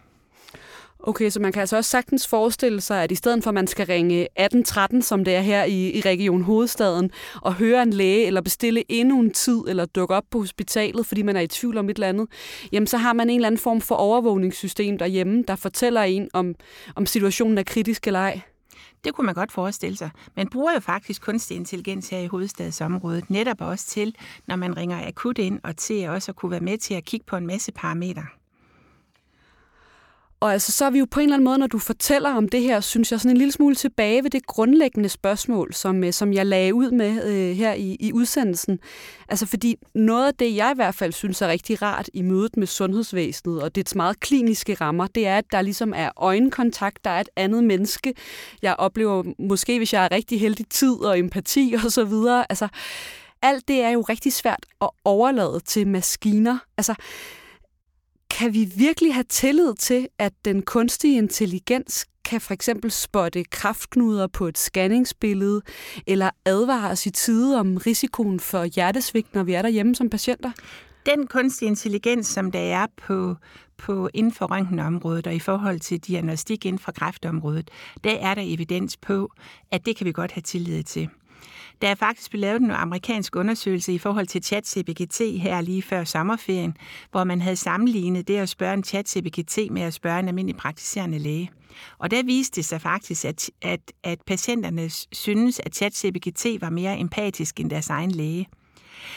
Okay, 1.00 1.30
så 1.30 1.40
man 1.40 1.52
kan 1.52 1.60
altså 1.60 1.78
også 1.78 1.90
sagtens 1.90 2.28
forestille 2.28 2.82
sig, 2.82 3.04
at 3.04 3.12
i 3.12 3.16
stedet 3.16 3.44
for 3.44 3.50
at 3.50 3.54
man 3.54 3.68
skal 3.68 3.86
ringe 3.86 4.22
1813, 4.22 5.02
som 5.02 5.26
det 5.26 5.36
er 5.36 5.42
her 5.42 5.64
i, 5.64 5.90
i 5.90 6.02
Region 6.02 6.42
Hovedstaden, 6.42 7.12
og 7.42 7.54
høre 7.54 7.84
en 7.84 7.94
læge 7.94 8.26
eller 8.26 8.42
bestille 8.42 8.84
endnu 8.90 9.20
en 9.20 9.32
tid 9.32 9.62
eller 9.68 9.86
dukke 9.86 10.16
op 10.16 10.24
på 10.32 10.40
hospitalet, 10.40 11.06
fordi 11.06 11.22
man 11.22 11.36
er 11.36 11.42
i 11.42 11.48
tvivl 11.48 11.78
om 11.78 11.90
et 11.90 11.96
eller 11.96 12.08
andet, 12.08 12.28
jamen 12.72 12.88
så 12.88 12.98
har 12.98 13.14
man 13.14 13.30
en 13.30 13.36
eller 13.36 13.48
anden 13.48 13.60
form 13.60 13.82
for 13.82 13.96
overvågningssystem 13.96 14.98
derhjemme, 14.98 15.44
der 15.48 15.56
fortæller 15.56 16.02
en, 16.02 16.30
om, 16.34 16.56
om 16.96 17.06
situationen 17.06 17.58
er 17.58 17.64
kritisk 17.64 18.08
eller 18.08 18.20
ej. 18.20 18.42
Det 19.04 19.14
kunne 19.14 19.26
man 19.26 19.36
godt 19.36 19.52
forestille 19.52 19.98
sig. 19.98 20.10
Man 20.36 20.48
bruger 20.50 20.74
jo 20.74 20.80
faktisk 20.80 21.22
kunstig 21.22 21.58
intelligens 21.58 22.10
her 22.10 22.20
i 22.20 22.28
hovedstadsområdet, 22.28 23.30
netop 23.30 23.62
også 23.62 23.88
til, 23.88 24.16
når 24.48 24.56
man 24.56 24.78
ringer 24.78 25.08
akut 25.08 25.38
ind, 25.38 25.60
og 25.64 25.78
til 25.78 26.10
også 26.10 26.32
at 26.32 26.36
kunne 26.36 26.52
være 26.52 26.60
med 26.60 26.78
til 26.78 26.94
at 26.94 27.06
kigge 27.06 27.26
på 27.26 27.36
en 27.36 27.48
masse 27.48 27.72
parametre. 27.72 28.26
Og 30.40 30.54
altså, 30.54 30.72
så 30.72 30.86
er 30.86 30.90
vi 30.90 31.00
jo 31.00 31.08
på 31.12 31.20
en 31.20 31.24
eller 31.24 31.36
anden 31.36 31.46
måde, 31.46 31.58
når 31.58 31.68
du 31.68 31.80
fortæller 31.80 32.34
om 32.34 32.50
det 32.50 32.62
her, 32.62 32.80
synes 32.80 33.12
jeg 33.12 33.20
sådan 33.20 33.32
en 33.32 33.38
lille 33.38 33.52
smule 33.52 33.76
tilbage 33.76 34.24
ved 34.24 34.30
det 34.30 34.46
grundlæggende 34.46 35.10
spørgsmål, 35.10 35.74
som, 35.74 36.04
øh, 36.04 36.14
som 36.14 36.34
jeg 36.34 36.46
lagde 36.46 36.74
ud 36.74 36.92
med 36.92 37.24
øh, 37.26 37.56
her 37.56 37.74
i, 37.74 37.98
i 38.00 38.14
udsendelsen. 38.14 38.80
Altså 39.30 39.46
fordi 39.46 39.76
noget 39.96 40.28
af 40.28 40.34
det, 40.34 40.56
jeg 40.56 40.72
i 40.74 40.76
hvert 40.76 40.96
fald 40.96 41.14
synes 41.14 41.42
er 41.42 41.48
rigtig 41.48 41.82
rart 41.82 42.10
i 42.14 42.22
mødet 42.22 42.58
med 42.58 42.68
sundhedsvæsenet 42.68 43.62
og 43.62 43.76
dets 43.76 43.96
meget 43.96 44.20
kliniske 44.20 44.74
rammer, 44.74 45.08
det 45.08 45.28
er, 45.28 45.38
at 45.38 45.46
der 45.52 45.62
ligesom 45.62 45.94
er 45.96 46.10
øjenkontakt, 46.18 47.04
der 47.04 47.10
er 47.10 47.22
et 47.22 47.30
andet 47.36 47.64
menneske. 47.64 48.14
Jeg 48.62 48.76
oplever 48.78 49.24
måske, 49.40 49.78
hvis 49.78 49.94
jeg 49.94 50.06
er 50.06 50.12
rigtig 50.12 50.40
heldig, 50.40 50.66
tid 50.70 50.94
og 50.94 51.20
empati 51.20 51.76
og 51.86 51.92
så 51.92 52.04
videre. 52.04 52.46
Altså, 52.50 52.68
alt 53.42 53.68
det 53.68 53.82
er 53.82 53.90
jo 53.90 54.02
rigtig 54.02 54.34
svært 54.34 54.66
at 54.82 54.90
overlade 55.06 55.60
til 55.60 55.88
maskiner. 55.88 56.58
Altså, 56.78 56.96
kan 58.38 58.54
vi 58.54 58.72
virkelig 58.76 59.14
have 59.14 59.24
tillid 59.24 59.74
til, 59.74 60.08
at 60.20 60.34
den 60.46 60.62
kunstige 60.62 61.18
intelligens 61.18 62.06
kan 62.26 62.42
for 62.42 62.54
eksempel 62.54 62.92
spotte 62.92 63.44
kraftknuder 63.44 64.28
på 64.28 64.48
et 64.48 64.58
scanningsbillede, 64.58 65.62
eller 66.08 66.30
advare 66.46 66.92
os 66.92 67.06
i 67.06 67.10
tide 67.10 67.60
om 67.60 67.78
risikoen 67.78 68.40
for 68.40 68.64
hjertesvigt, 68.64 69.34
når 69.34 69.44
vi 69.44 69.54
er 69.54 69.62
derhjemme 69.62 69.96
som 69.96 70.10
patienter? 70.10 70.52
Den 71.06 71.28
kunstige 71.28 71.70
intelligens, 71.70 72.28
som 72.28 72.52
der 72.52 72.60
er 72.60 72.88
på, 72.98 73.36
på 73.78 74.10
inden 74.14 74.32
for 74.32 74.46
røntgenområdet 74.46 75.28
og 75.28 75.36
i 75.36 75.40
forhold 75.40 75.80
til 75.80 76.00
diagnostik 76.00 76.66
inden 76.66 76.80
for 76.80 76.92
kræftområdet, 76.92 77.72
der 78.04 78.12
er 78.12 78.36
der 78.36 78.44
evidens 78.46 78.98
på, 78.98 79.32
at 79.72 79.86
det 79.86 79.96
kan 79.96 80.06
vi 80.06 80.12
godt 80.12 80.32
have 80.32 80.42
tillid 80.42 80.84
til. 80.84 81.10
Der 81.82 81.88
er 81.88 81.96
faktisk 81.96 82.30
blevet 82.30 82.42
lavet 82.42 82.62
en 82.62 82.72
amerikansk 82.72 83.36
undersøgelse 83.36 83.94
i 83.94 83.98
forhold 83.98 84.28
til 84.28 84.44
ChatGPT 84.44 85.22
her 85.42 85.62
lige 85.62 85.82
før 85.82 86.04
sommerferien, 86.04 86.78
hvor 87.12 87.24
man 87.24 87.42
havde 87.42 87.56
sammenlignet 87.56 88.28
det 88.28 88.38
at 88.38 88.50
spørge 88.50 88.74
en 88.74 88.84
ChatGPT 88.84 89.58
med 89.72 89.82
at 89.82 89.94
spørge 89.94 90.20
en 90.20 90.28
almindelig 90.28 90.58
praktiserende 90.58 91.20
læge. 91.20 91.52
Og 91.98 92.12
der 92.12 92.24
viste 92.24 92.56
det 92.56 92.66
sig 92.66 92.82
faktisk, 92.82 93.26
at, 93.26 93.52
at, 93.62 93.80
at 94.04 94.22
patienterne 94.28 94.90
synes, 95.12 95.60
at 95.60 95.76
ChatGPT 95.76 96.46
var 96.62 96.70
mere 96.70 97.00
empatisk 97.00 97.60
end 97.60 97.70
deres 97.70 97.90
egen 97.90 98.12
læge. 98.12 98.48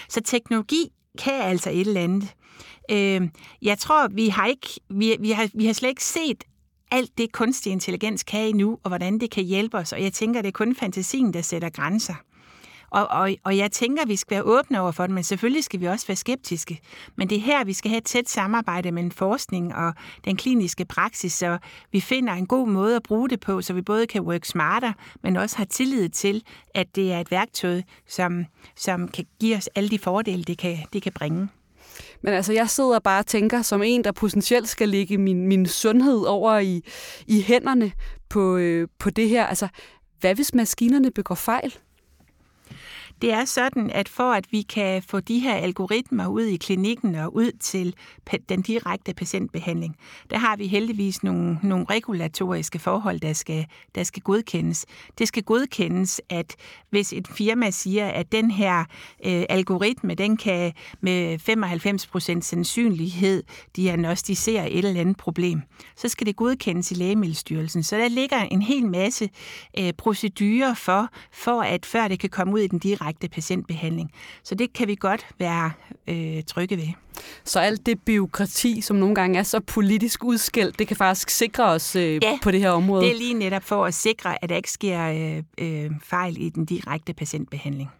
Så 0.09 0.21
teknologi 0.21 0.89
kan 1.19 1.43
altså 1.43 1.71
et 1.71 1.81
eller 1.81 2.01
andet. 2.01 2.35
Øh, 2.91 3.29
jeg 3.63 3.79
tror, 3.79 4.09
vi 4.09 4.29
har, 4.29 4.47
ikke, 4.47 4.69
vi, 4.91 5.17
vi, 5.21 5.31
har, 5.31 5.49
vi 5.55 5.67
har 5.67 5.73
slet 5.73 5.89
ikke 5.89 6.05
set 6.05 6.45
alt 6.91 7.19
det 7.19 7.33
kunstig 7.33 7.73
intelligens 7.73 8.23
kan 8.23 8.49
endnu, 8.49 8.79
og 8.83 8.91
hvordan 8.91 9.19
det 9.19 9.31
kan 9.31 9.45
hjælpe 9.45 9.77
os. 9.77 9.93
Og 9.93 10.03
jeg 10.03 10.13
tænker, 10.13 10.43
det 10.43 10.49
er 10.49 10.53
kun 10.53 10.75
fantasien, 10.75 11.35
der 11.35 11.43
sætter 11.43 11.71
grænser. 11.71 12.15
Og, 12.91 13.07
og, 13.07 13.31
og 13.45 13.57
jeg 13.57 13.73
tænker, 13.73 14.03
at 14.03 14.09
vi 14.09 14.17
skal 14.17 14.35
være 14.35 14.43
åbne 14.43 14.81
over 14.81 14.91
for 14.93 15.07
det, 15.07 15.15
men 15.15 15.25
selvfølgelig 15.25 15.65
skal 15.65 15.81
vi 15.81 15.87
også 15.87 16.07
være 16.07 16.17
skeptiske. 16.17 16.81
Men 17.17 17.31
det 17.31 17.37
er 17.37 17.43
her, 17.43 17.65
vi 17.65 17.73
skal 17.73 17.89
have 17.89 17.99
et 17.99 18.05
tæt 18.05 18.29
samarbejde 18.29 18.93
mellem 18.93 19.11
forskning 19.11 19.75
og 19.75 19.95
den 20.25 20.37
kliniske 20.37 20.85
praksis, 20.85 21.33
så 21.33 21.59
vi 21.93 22.01
finder 22.01 22.33
en 22.33 22.47
god 22.47 22.69
måde 22.69 22.97
at 22.97 23.03
bruge 23.03 23.29
det 23.29 23.41
på, 23.41 23.63
så 23.63 23.73
vi 23.73 23.83
både 23.83 24.07
kan 24.07 24.23
work 24.23 24.45
smarter, 24.45 24.93
men 25.23 25.37
også 25.37 25.57
har 25.57 25.65
tillid 25.65 26.09
til, 26.09 26.43
at 26.75 26.87
det 26.95 27.13
er 27.13 27.21
et 27.21 27.31
værktøj, 27.31 27.83
som, 28.07 28.45
som 28.77 29.09
kan 29.09 29.25
give 29.41 29.57
os 29.57 29.69
alle 29.75 29.91
de 29.91 29.99
fordele, 29.99 30.45
det 30.45 30.59
kan, 30.59 30.79
det 30.93 31.03
kan 31.03 31.13
bringe. 31.13 31.49
Men 32.23 32.35
altså, 32.35 32.53
jeg 32.53 32.71
sidder 32.71 32.99
bare 32.99 33.19
og 33.19 33.27
tænker, 33.27 33.63
som 33.63 33.83
en, 33.83 34.05
der 34.05 34.13
potentielt 34.13 34.69
skal 34.69 34.89
lægge 34.89 35.19
min, 35.19 35.47
min 35.47 35.67
sundhed 35.67 36.21
over 36.21 36.59
i, 36.59 36.83
i 37.27 37.43
hænderne 37.43 37.93
på, 38.29 38.57
øh, 38.57 38.89
på 38.99 39.11
det 39.11 39.29
her. 39.29 39.47
Altså, 39.47 39.69
hvad 40.21 40.35
hvis 40.35 40.55
maskinerne 40.55 41.11
begår 41.11 41.35
fejl? 41.35 41.75
Det 43.23 43.33
er 43.33 43.45
sådan, 43.45 43.91
at 43.91 44.09
for 44.09 44.33
at 44.33 44.45
vi 44.51 44.63
kan 44.63 45.03
få 45.03 45.21
de 45.21 45.39
her 45.39 45.55
algoritmer 45.55 46.27
ud 46.27 46.43
i 46.43 46.57
klinikken 46.57 47.15
og 47.15 47.35
ud 47.35 47.53
til 47.61 47.95
den 48.49 48.63
direkte 48.63 49.15
patientbehandling, 49.15 49.97
der 50.31 50.39
har 50.39 50.57
vi 50.57 50.67
heldigvis 50.67 51.23
nogle, 51.23 51.59
nogle 51.63 51.87
regulatoriske 51.91 52.79
forhold, 52.79 53.21
der 53.21 53.33
skal, 53.33 53.67
der 53.95 54.03
skal 54.03 54.23
godkendes. 54.23 54.87
Det 55.19 55.29
skal 55.29 55.43
godkendes, 55.43 56.21
at 56.29 56.57
hvis 56.91 57.13
et 57.13 57.29
firma 57.29 57.71
siger, 57.71 58.09
at 58.09 58.33
den 58.33 58.51
her 58.51 58.79
øh, 59.25 59.45
algoritme, 59.49 60.15
den 60.15 60.37
kan 60.37 60.73
med 61.01 61.39
95% 62.39 62.41
sandsynlighed 62.41 63.43
diagnostisere 63.77 64.71
et 64.71 64.85
eller 64.85 65.01
andet 65.01 65.17
problem, 65.17 65.63
så 65.97 66.09
skal 66.09 66.27
det 66.27 66.37
godkendes 66.37 66.91
i 66.91 66.95
Lægemiddelstyrelsen. 66.95 67.83
Så 67.83 67.97
der 67.97 68.09
ligger 68.09 68.39
en 68.39 68.63
hel 68.63 68.87
masse 68.87 69.31
øh, 69.79 69.93
procedurer 69.93 70.75
for, 70.75 71.09
for 71.33 71.63
at 71.63 71.87
før 71.87 72.09
det 72.09 72.21
kan 72.21 72.31
komme 72.31 72.55
ud 72.55 72.61
i 72.61 72.67
den 72.67 72.79
direkte 72.79 73.08
direkte 73.09 73.29
patientbehandling. 73.29 74.11
Så 74.43 74.55
det 74.55 74.73
kan 74.73 74.89
vi 74.89 74.95
godt 74.95 75.27
være 75.39 75.73
øh, 76.09 76.43
trygge 76.43 76.77
ved. 76.77 76.89
Så 77.45 77.61
alt 77.61 77.87
det 77.87 78.01
byråkrati, 78.03 78.81
som 78.81 78.97
nogle 78.97 79.15
gange 79.15 79.39
er 79.39 79.43
så 79.43 79.61
politisk 79.61 80.25
udskældt, 80.25 80.79
det 80.79 80.89
kan 80.89 80.97
faktisk 80.97 81.31
sikre 81.31 81.65
os 81.65 81.97
øh, 81.97 82.21
ja, 82.23 82.39
på 82.43 82.51
det 82.51 82.61
her 82.61 82.71
område? 82.71 83.05
det 83.05 83.11
er 83.11 83.19
lige 83.19 83.35
netop 83.35 83.63
for 83.63 83.85
at 83.85 83.95
sikre, 83.95 84.45
at 84.45 84.49
der 84.51 84.57
ikke 84.57 84.71
sker 84.71 85.09
øh, 85.09 85.43
øh, 85.85 85.91
fejl 86.03 86.43
i 86.43 86.49
den 86.49 86.65
direkte 86.65 87.13
patientbehandling. 87.15 87.91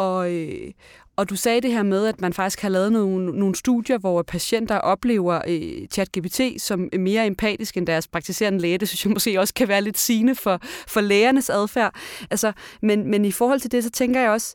Og, 0.00 0.32
øh, 0.32 0.70
og 1.16 1.30
du 1.30 1.36
sagde 1.36 1.60
det 1.60 1.72
her 1.72 1.82
med, 1.82 2.06
at 2.06 2.20
man 2.20 2.32
faktisk 2.32 2.60
har 2.60 2.68
lavet 2.68 2.92
nogle, 2.92 3.38
nogle 3.38 3.54
studier, 3.54 3.98
hvor 3.98 4.22
patienter 4.22 4.76
oplever 4.78 5.40
øh, 5.48 5.88
ChatGPT 5.88 6.40
som 6.58 6.88
mere 6.98 7.26
empatisk 7.26 7.76
end 7.76 7.86
deres 7.86 8.08
praktiserende 8.08 8.58
læge. 8.58 8.78
Det 8.78 8.88
synes 8.88 9.04
jeg 9.04 9.12
måske 9.12 9.40
også 9.40 9.54
kan 9.54 9.68
være 9.68 9.82
lidt 9.82 9.98
sigende 9.98 10.34
for, 10.34 10.60
for 10.88 11.00
lægernes 11.00 11.50
adfærd. 11.50 11.94
Altså, 12.30 12.52
men, 12.82 13.10
men 13.10 13.24
i 13.24 13.32
forhold 13.32 13.60
til 13.60 13.72
det, 13.72 13.84
så 13.84 13.90
tænker 13.90 14.20
jeg 14.20 14.30
også, 14.30 14.54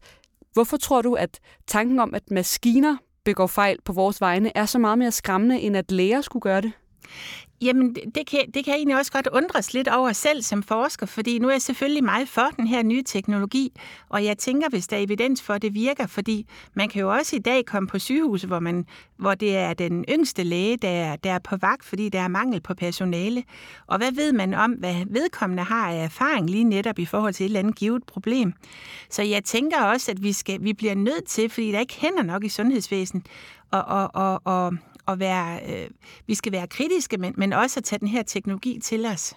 hvorfor 0.53 0.77
tror 0.77 1.01
du, 1.01 1.13
at 1.13 1.39
tanken 1.67 1.99
om, 1.99 2.13
at 2.13 2.31
maskiner 2.31 2.97
begår 3.25 3.47
fejl 3.47 3.77
på 3.85 3.93
vores 3.93 4.21
vegne, 4.21 4.51
er 4.57 4.65
så 4.65 4.79
meget 4.79 4.97
mere 4.97 5.11
skræmmende, 5.11 5.59
end 5.59 5.77
at 5.77 5.91
læger 5.91 6.21
skulle 6.21 6.41
gøre 6.41 6.61
det? 6.61 6.71
Jamen, 7.65 7.95
det 8.15 8.27
kan, 8.27 8.39
det 8.53 8.65
kan 8.65 8.71
jeg 8.71 8.77
egentlig 8.77 8.97
også 8.97 9.11
godt 9.11 9.27
undres 9.33 9.73
lidt 9.73 9.87
over 9.87 10.11
selv 10.11 10.41
som 10.41 10.63
forsker, 10.63 11.05
fordi 11.05 11.39
nu 11.39 11.47
er 11.47 11.51
jeg 11.51 11.61
selvfølgelig 11.61 12.03
meget 12.03 12.29
for 12.29 12.47
den 12.57 12.67
her 12.67 12.83
nye 12.83 13.03
teknologi, 13.03 13.71
og 14.09 14.25
jeg 14.25 14.37
tænker, 14.37 14.69
hvis 14.69 14.87
der 14.87 14.97
er 14.97 15.01
evidens 15.01 15.41
for, 15.41 15.53
at 15.53 15.61
det 15.61 15.73
virker, 15.73 16.07
fordi 16.07 16.47
man 16.73 16.89
kan 16.89 17.01
jo 17.01 17.13
også 17.13 17.35
i 17.35 17.39
dag 17.39 17.65
komme 17.65 17.87
på 17.87 17.99
sygehuset, 17.99 18.49
hvor, 18.49 18.59
man, 18.59 18.85
hvor 19.17 19.33
det 19.33 19.57
er 19.57 19.73
den 19.73 20.05
yngste 20.09 20.43
læge, 20.43 20.77
der 20.77 20.89
er, 20.89 21.15
der 21.15 21.31
er 21.31 21.39
på 21.39 21.57
vagt, 21.57 21.85
fordi 21.85 22.09
der 22.09 22.19
er 22.19 22.27
mangel 22.27 22.61
på 22.61 22.73
personale. 22.73 23.43
Og 23.87 23.97
hvad 23.97 24.11
ved 24.11 24.33
man 24.33 24.53
om, 24.53 24.71
hvad 24.71 24.95
vedkommende 25.07 25.63
har 25.63 25.91
af 25.91 26.03
erfaring 26.03 26.49
lige 26.49 26.63
netop 26.63 26.99
i 26.99 27.05
forhold 27.05 27.33
til 27.33 27.43
et 27.43 27.49
eller 27.49 27.59
andet 27.59 27.75
givet 27.75 28.03
problem? 28.03 28.53
Så 29.09 29.23
jeg 29.23 29.43
tænker 29.43 29.81
også, 29.81 30.11
at 30.11 30.23
vi, 30.23 30.33
skal, 30.33 30.63
vi 30.63 30.73
bliver 30.73 30.95
nødt 30.95 31.25
til, 31.27 31.49
fordi 31.49 31.71
der 31.71 31.79
ikke 31.79 31.95
hænder 31.99 32.23
nok 32.23 32.43
i 32.43 32.49
sundhedsvæsenet, 32.49 33.25
og, 33.71 33.83
og, 33.83 34.11
og, 34.13 34.41
og 34.45 34.73
at 35.07 35.19
være, 35.19 35.59
øh, 35.69 35.89
vi 36.27 36.35
skal 36.35 36.51
være 36.51 36.67
kritiske, 36.67 37.17
men, 37.17 37.33
men 37.37 37.53
også 37.53 37.79
at 37.79 37.83
tage 37.83 37.99
den 37.99 38.07
her 38.07 38.23
teknologi 38.23 38.79
til 38.79 39.05
os. 39.05 39.33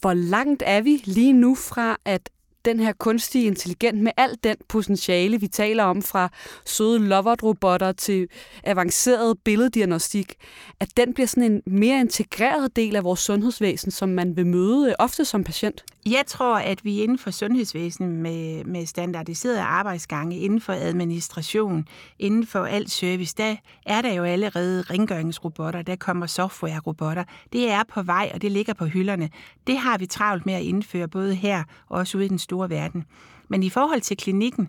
Hvor 0.00 0.14
langt 0.14 0.62
er 0.66 0.80
vi 0.80 1.02
lige 1.04 1.32
nu 1.32 1.54
fra, 1.54 1.96
at 2.04 2.30
den 2.64 2.80
her 2.80 2.92
kunstige 2.92 3.46
intelligens 3.46 4.02
med 4.02 4.12
alt 4.16 4.44
den 4.44 4.56
potentiale, 4.68 5.40
vi 5.40 5.48
taler 5.48 5.84
om 5.84 6.02
fra 6.02 6.28
søde 6.64 6.98
loverobotter 6.98 7.92
til 7.92 8.28
avanceret 8.64 9.38
billeddiagnostik, 9.44 10.34
at 10.80 10.96
den 10.96 11.14
bliver 11.14 11.26
sådan 11.26 11.52
en 11.52 11.62
mere 11.66 12.00
integreret 12.00 12.76
del 12.76 12.96
af 12.96 13.04
vores 13.04 13.20
sundhedsvæsen, 13.20 13.90
som 13.90 14.08
man 14.08 14.36
vil 14.36 14.46
møde 14.46 14.88
øh, 14.88 14.94
ofte 14.98 15.24
som 15.24 15.44
patient? 15.44 15.84
Jeg 16.06 16.24
tror, 16.26 16.58
at 16.58 16.84
vi 16.84 17.02
inden 17.02 17.18
for 17.18 17.30
sundhedsvæsenet 17.30 18.10
med, 18.10 18.64
med 18.64 18.86
standardiserede 18.86 19.62
arbejdsgange, 19.62 20.38
inden 20.38 20.60
for 20.60 20.72
administration, 20.72 21.88
inden 22.18 22.46
for 22.46 22.64
alt 22.64 22.90
service, 22.90 23.34
der 23.36 23.56
er 23.86 24.02
der 24.02 24.12
jo 24.12 24.24
allerede 24.24 24.82
rengøringsrobotter, 24.82 25.82
der 25.82 25.96
kommer 25.96 26.26
softwarerobotter. 26.26 27.24
Det 27.52 27.70
er 27.70 27.82
på 27.88 28.02
vej, 28.02 28.30
og 28.34 28.42
det 28.42 28.52
ligger 28.52 28.74
på 28.74 28.84
hylderne. 28.84 29.30
Det 29.66 29.78
har 29.78 29.98
vi 29.98 30.06
travlt 30.06 30.46
med 30.46 30.54
at 30.54 30.62
indføre, 30.62 31.08
både 31.08 31.34
her 31.34 31.64
og 31.88 31.98
også 31.98 32.18
ude 32.18 32.26
i 32.26 32.28
den 32.28 32.38
store 32.38 32.70
verden. 32.70 33.04
Men 33.48 33.62
i 33.62 33.70
forhold 33.70 34.00
til 34.00 34.16
klinikken, 34.16 34.68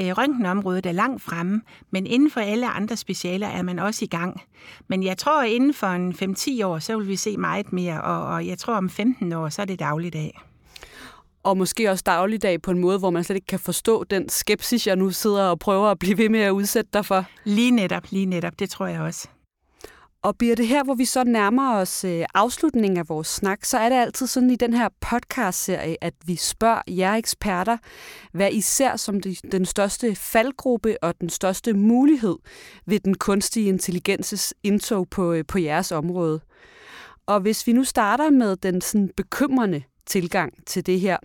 øh, 0.00 0.06
røntgenområdet 0.06 0.86
er 0.86 0.92
langt 0.92 1.22
fremme, 1.22 1.62
men 1.90 2.06
inden 2.06 2.30
for 2.30 2.40
alle 2.40 2.68
andre 2.68 2.96
specialer 2.96 3.46
er 3.46 3.62
man 3.62 3.78
også 3.78 4.04
i 4.04 4.08
gang. 4.08 4.42
Men 4.88 5.02
jeg 5.02 5.18
tror, 5.18 5.42
at 5.42 5.50
inden 5.50 5.74
for 5.74 5.86
en 5.86 6.12
5-10 6.12 6.64
år, 6.64 6.78
så 6.78 6.98
vil 6.98 7.08
vi 7.08 7.16
se 7.16 7.36
meget 7.36 7.72
mere, 7.72 8.02
og, 8.02 8.26
og 8.26 8.46
jeg 8.46 8.58
tror, 8.58 8.74
om 8.74 8.90
15 8.90 9.32
år, 9.32 9.48
så 9.48 9.62
er 9.62 9.66
det 9.66 9.78
dagligdag 9.78 10.40
og 11.42 11.56
måske 11.56 11.90
også 11.90 12.02
dagligdag 12.06 12.62
på 12.62 12.70
en 12.70 12.78
måde, 12.78 12.98
hvor 12.98 13.10
man 13.10 13.24
slet 13.24 13.36
ikke 13.36 13.46
kan 13.46 13.58
forstå 13.58 14.04
den 14.04 14.28
skepsis, 14.28 14.86
jeg 14.86 14.96
nu 14.96 15.10
sidder 15.10 15.42
og 15.42 15.58
prøver 15.58 15.88
at 15.88 15.98
blive 15.98 16.18
ved 16.18 16.28
med 16.28 16.40
at 16.40 16.50
udsætte 16.50 16.90
dig 16.92 17.06
for. 17.06 17.24
Lige 17.44 17.70
netop, 17.70 18.02
lige 18.10 18.26
netop, 18.26 18.58
det 18.58 18.70
tror 18.70 18.86
jeg 18.86 19.00
også. 19.00 19.28
Og 20.22 20.38
bliver 20.38 20.56
det 20.56 20.66
her, 20.66 20.84
hvor 20.84 20.94
vi 20.94 21.04
så 21.04 21.24
nærmer 21.24 21.74
os 21.74 22.04
øh, 22.04 22.24
afslutningen 22.34 22.98
af 22.98 23.08
vores 23.08 23.28
snak, 23.28 23.64
så 23.64 23.78
er 23.78 23.88
det 23.88 23.96
altid 23.96 24.26
sådan 24.26 24.50
i 24.50 24.56
den 24.56 24.74
her 24.74 24.88
podcast-serie, 25.00 26.04
at 26.04 26.14
vi 26.26 26.36
spørger 26.36 26.82
jer 26.88 27.14
eksperter, 27.14 27.76
hvad 28.32 28.52
I 28.52 28.60
ser 28.60 28.96
som 28.96 29.20
de, 29.20 29.36
den 29.52 29.64
største 29.64 30.14
faldgruppe 30.14 31.02
og 31.02 31.20
den 31.20 31.30
største 31.30 31.72
mulighed 31.72 32.36
ved 32.86 33.00
den 33.00 33.14
kunstige 33.14 33.68
intelligenses 33.68 34.54
indtog 34.62 35.08
på, 35.10 35.32
øh, 35.32 35.44
på 35.48 35.58
jeres 35.58 35.92
område. 35.92 36.40
Og 37.26 37.40
hvis 37.40 37.66
vi 37.66 37.72
nu 37.72 37.84
starter 37.84 38.30
med 38.30 38.56
den 38.56 38.80
sådan 38.80 39.10
bekymrende 39.16 39.82
tilgang 40.10 40.52
til 40.66 40.86
det 40.86 41.00
her, 41.00 41.16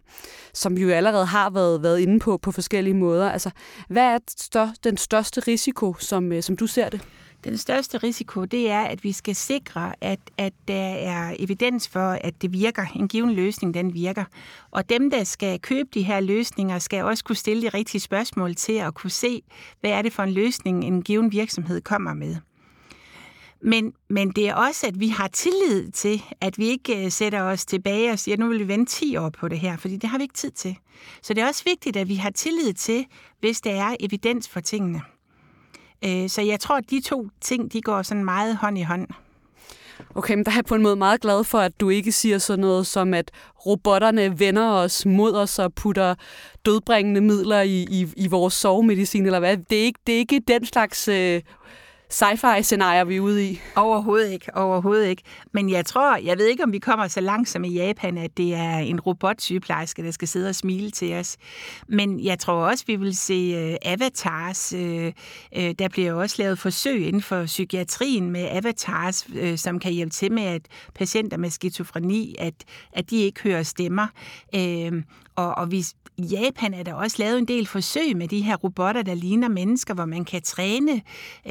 som 0.54 0.78
vi 0.78 0.82
jo 0.82 0.89
allerede 0.89 1.26
har 1.26 1.50
været, 1.50 1.84
været 1.84 2.00
inde 2.00 2.19
på 2.19 2.38
på 2.38 2.52
forskellige 2.52 2.93
måder. 2.93 3.32
Altså, 3.32 3.50
hvad 3.88 4.04
er 4.04 4.19
stør, 4.38 4.69
den 4.84 4.98
største 4.98 5.41
risiko, 5.41 5.95
som, 6.00 6.32
øh, 6.32 6.43
som 6.43 6.58
du 6.58 6.67
ser 6.67 6.89
det? 6.89 7.02
Den 7.43 7.58
største 7.58 7.98
risiko, 7.98 8.45
det 8.45 8.71
er, 8.71 8.82
at 8.82 9.04
vi 9.04 9.12
skal 9.12 9.36
sikre, 9.36 9.93
at, 10.02 10.19
at 10.38 10.54
der 10.67 10.93
er 10.95 11.36
evidens 11.39 11.88
for, 11.88 12.17
at 12.21 12.41
det 12.41 12.54
virker. 12.54 12.86
En 12.95 13.08
given 13.08 13.34
løsning, 13.34 13.74
den 13.74 13.93
virker. 13.93 14.24
Og 14.71 14.89
dem, 14.89 15.10
der 15.10 15.24
skal 15.24 15.60
købe 15.60 15.89
de 15.93 16.02
her 16.02 16.19
løsninger, 16.19 16.80
skal 16.80 17.04
også 17.04 17.24
kunne 17.24 17.36
stille 17.36 17.62
de 17.62 17.69
rigtige 17.69 18.02
spørgsmål 18.02 18.56
til 18.56 18.74
at 18.74 18.93
kunne 18.93 19.10
se, 19.10 19.41
hvad 19.82 19.91
er 19.91 20.02
det 20.02 20.13
for 20.13 20.24
en 20.24 20.32
løsning, 20.32 20.84
en 20.84 21.02
given 21.02 21.32
virksomhed 21.32 21.82
kommer 21.82 22.13
med. 22.13 22.36
Men, 23.65 23.93
men 24.10 24.30
det 24.30 24.49
er 24.49 24.56
også, 24.56 24.88
at 24.88 24.99
vi 24.99 25.08
har 25.08 25.28
tillid 25.28 25.91
til, 25.91 26.23
at 26.41 26.58
vi 26.58 26.65
ikke 26.65 27.06
øh, 27.06 27.12
sætter 27.12 27.41
os 27.41 27.65
tilbage 27.65 28.12
og 28.12 28.19
siger, 28.19 28.38
nu 28.38 28.47
vil 28.47 28.60
vi 28.60 28.67
vente 28.67 28.91
10 28.91 29.17
år 29.17 29.30
på 29.30 29.47
det 29.47 29.60
her, 29.60 29.78
fordi 29.78 29.97
det 29.97 30.10
har 30.10 30.17
vi 30.17 30.23
ikke 30.23 30.34
tid 30.34 30.51
til. 30.51 30.75
Så 31.21 31.34
det 31.34 31.41
er 31.41 31.47
også 31.47 31.63
vigtigt, 31.65 31.97
at 31.97 32.08
vi 32.08 32.15
har 32.15 32.30
tillid 32.30 32.73
til, 32.73 33.06
hvis 33.39 33.62
der 33.62 33.71
er 33.71 33.95
evidens 33.99 34.49
for 34.49 34.60
tingene. 34.60 35.01
Øh, 36.06 36.30
så 36.30 36.41
jeg 36.41 36.60
tror, 36.60 36.75
at 36.78 36.89
de 36.89 37.01
to 37.01 37.30
ting, 37.41 37.73
de 37.73 37.82
går 37.82 38.01
sådan 38.01 38.25
meget 38.25 38.58
hånd 38.58 38.78
i 38.78 38.82
hånd. 38.82 39.08
Okay, 40.15 40.36
men 40.36 40.45
der 40.45 40.51
er 40.51 40.56
jeg 40.56 40.65
på 40.65 40.75
en 40.75 40.82
måde 40.82 40.95
meget 40.95 41.21
glad 41.21 41.43
for, 41.43 41.60
at 41.60 41.80
du 41.80 41.89
ikke 41.89 42.12
siger 42.12 42.38
sådan 42.38 42.62
noget 42.62 42.88
som, 42.88 43.13
at 43.13 43.32
robotterne 43.65 44.39
vender 44.39 44.69
os 44.69 45.06
mod 45.06 45.36
os 45.36 45.60
og 45.60 45.73
putter 45.73 46.15
dødbringende 46.65 47.21
midler 47.21 47.62
i, 47.62 47.82
i, 47.82 48.08
i 48.17 48.28
vores 48.28 48.54
sovemedicin, 48.54 49.25
eller 49.25 49.39
hvad. 49.39 49.58
Det 49.58 49.80
er 49.80 49.84
ikke, 49.84 49.99
det 50.08 50.15
er 50.15 50.19
ikke 50.19 50.41
den 50.47 50.65
slags 50.65 51.08
øh, 51.08 51.41
sci-fi-scenarier, 52.10 53.04
vi 53.04 53.15
er 53.15 53.20
ude 53.20 53.50
i? 53.50 53.62
Overhovedet 53.76 54.32
ikke, 54.32 54.56
overhovedet 54.56 55.08
ikke. 55.08 55.24
Men 55.52 55.70
jeg 55.70 55.86
tror, 55.86 56.18
jeg 56.18 56.38
ved 56.38 56.46
ikke, 56.46 56.63
om 56.63 56.72
vi 56.72 56.80
kommer 56.80 57.08
så 57.08 57.22
langt 57.22 57.50
som 57.50 57.63
i 57.63 57.74
Japan, 57.74 58.18
at 58.18 58.38
det 58.38 58.54
er 58.54 58.78
en 58.78 59.00
robotsygeplejerske, 59.00 60.04
der 60.04 60.12
skal 60.12 60.28
sidde 60.28 60.50
og 60.50 60.56
smile 60.56 60.91
til 60.91 61.13
os. 61.13 61.38
Men 61.88 62.26
jeg 62.26 62.39
tror 62.39 62.54
også, 62.54 62.84
vi 62.88 62.96
vil 62.96 63.18
se 63.18 63.70
uh, 63.70 63.91
avatars. 63.91 64.74
Uh, 64.74 64.80
uh, 64.80 65.72
der 65.80 65.88
bliver 65.91 66.13
også 66.13 66.36
lavet 66.39 66.60
forsøg 66.60 67.08
inden 67.08 67.22
for 67.22 67.46
psykiatrien 67.46 68.30
med 68.30 68.48
avatars, 68.52 69.28
uh, 69.30 69.56
som 69.56 69.80
kan 69.80 69.91
hjælpe 69.91 70.12
til 70.12 70.32
med, 70.32 70.44
at 70.44 70.62
patienter 70.96 71.38
med 71.38 71.50
skizofreni, 71.50 72.36
at, 72.39 72.54
at 72.94 73.10
de 73.10 73.18
ikke 73.18 73.41
hører 73.44 73.63
stemmer. 73.63 74.08
Uh, 74.56 75.02
og, 75.36 75.56
og 75.56 75.71
vi, 75.71 75.86
i 76.17 76.24
Japan 76.24 76.74
er 76.74 76.84
der 76.84 76.93
også 76.93 77.15
lavet 77.19 77.38
en 77.38 77.45
del 77.45 77.67
forsøg 77.67 78.17
med 78.17 78.28
de 78.28 78.41
her 78.41 78.56
robotter, 78.56 79.02
der 79.02 79.13
ligner 79.13 79.48
mennesker, 79.48 79.93
hvor 79.93 80.06
man 80.06 80.26
kan 80.26 80.41
træne 80.41 81.02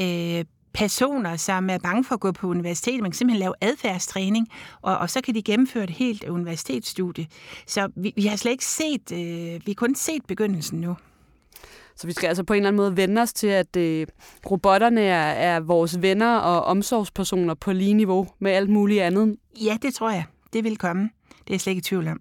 øh, 0.01 0.45
personer, 0.75 1.37
som 1.37 1.71
er 1.71 1.79
bange 1.79 2.05
for 2.05 2.15
at 2.15 2.21
gå 2.21 2.33
på 2.33 2.47
universitet. 2.47 3.03
Man 3.03 3.11
kan 3.11 3.17
simpelthen 3.17 3.41
lave 3.41 3.55
adfærdstræning, 3.61 4.49
og, 4.83 4.99
og 4.99 5.11
så 5.11 5.21
kan 5.21 5.35
de 5.35 5.43
gennemføre 5.43 5.85
et 5.85 5.91
helt 5.91 6.25
universitetsstudie. 6.25 7.27
Så 7.67 7.89
vi, 7.97 8.13
vi 8.17 8.27
har 8.27 8.37
slet 8.37 8.53
ikke 8.53 8.65
set, 8.65 9.13
øh, 9.13 9.19
vi 9.67 9.71
har 9.71 9.75
kun 9.75 9.95
set 9.95 10.27
begyndelsen 10.29 10.81
nu. 10.81 10.97
Så 11.97 12.07
vi 12.07 12.13
skal 12.13 12.29
altså 12.29 12.45
på 12.45 12.53
en 12.53 12.57
eller 12.57 12.69
anden 12.69 12.77
måde 12.77 12.97
vende 12.97 13.23
os 13.23 13.33
til, 13.33 13.47
at 13.47 13.77
øh, 13.77 14.07
robotterne 14.51 15.01
er, 15.01 15.55
er 15.55 15.61
vores 15.61 16.03
venner 16.03 16.37
og 16.37 16.63
omsorgspersoner 16.63 17.55
på 17.55 17.73
lige 17.73 17.95
niveau 17.95 18.29
med 18.39 18.51
alt 18.51 18.71
muligt 18.71 19.03
andet? 19.03 19.37
Ja, 19.65 19.77
det 19.83 19.95
tror 19.95 20.11
jeg. 20.11 20.25
Det 20.53 20.65
vil 20.65 20.79
komme. 20.79 21.03
Det 21.29 21.51
er 21.51 21.55
jeg 21.55 21.61
slet 21.61 21.71
ikke 21.71 21.81
i 21.81 21.83
tvivl 21.83 22.09
om. 22.09 22.21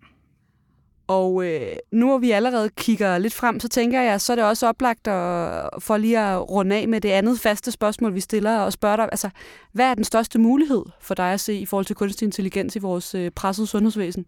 Og 1.13 1.45
øh, 1.45 1.76
nu 1.91 2.08
hvor 2.08 2.17
vi 2.17 2.32
allerede 2.32 2.69
kigger 2.69 3.17
lidt 3.17 3.34
frem, 3.34 3.60
så 3.60 3.67
tænker 3.67 4.02
jeg, 4.02 4.21
så 4.21 4.34
er 4.34 4.36
det 4.36 4.45
også 4.45 4.67
oplagt 4.67 5.08
at, 5.08 5.69
for 5.80 5.97
lige 5.97 6.19
at 6.19 6.49
runde 6.49 6.76
af 6.76 6.88
med 6.88 7.02
det 7.02 7.10
andet 7.10 7.39
faste 7.39 7.71
spørgsmål, 7.71 8.15
vi 8.15 8.19
stiller 8.19 8.58
og 8.58 8.73
spørger 8.73 8.95
dig. 8.95 9.10
Altså, 9.12 9.30
hvad 9.71 9.86
er 9.86 9.93
den 9.93 10.04
største 10.04 10.39
mulighed 10.39 10.84
for 11.02 11.13
dig 11.13 11.34
at 11.34 11.39
se 11.39 11.54
i 11.54 11.65
forhold 11.65 11.86
til 11.86 11.95
kunstig 11.95 12.26
intelligens 12.26 12.76
i 12.76 12.80
vores 12.80 13.15
øh, 13.15 13.32
pressede 13.32 13.67
sundhedsvæsen? 13.67 14.26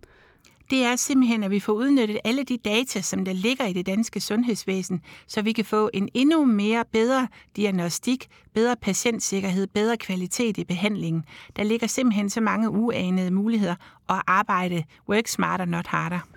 Det 0.70 0.84
er 0.84 0.96
simpelthen, 0.96 1.44
at 1.44 1.52
vi 1.52 1.60
får 1.60 1.74
udnyttet 1.74 2.18
alle 2.24 2.44
de 2.44 2.58
data, 2.58 3.02
som 3.02 3.26
der 3.26 3.34
ligger 3.34 3.66
i 3.66 3.74
det 3.74 3.86
danske 3.86 4.22
sundhedsvæsen, 4.22 5.02
så 5.28 5.42
vi 5.42 5.52
kan 5.52 5.66
få 5.66 5.90
en 5.94 6.10
endnu 6.14 6.46
mere 6.46 6.84
bedre 6.92 7.28
diagnostik, 7.56 8.28
bedre 8.54 8.76
patientsikkerhed, 8.76 9.68
bedre 9.68 9.98
kvalitet 9.98 10.58
i 10.58 10.64
behandlingen. 10.64 11.24
Der 11.56 11.64
ligger 11.64 11.88
simpelthen 11.88 12.30
så 12.30 12.42
mange 12.42 12.70
uanede 12.70 13.32
muligheder 13.32 13.76
at 14.10 14.22
arbejde 14.28 14.84
work 15.10 15.28
smarter, 15.28 15.66
not 15.66 15.88
harder. 15.88 16.35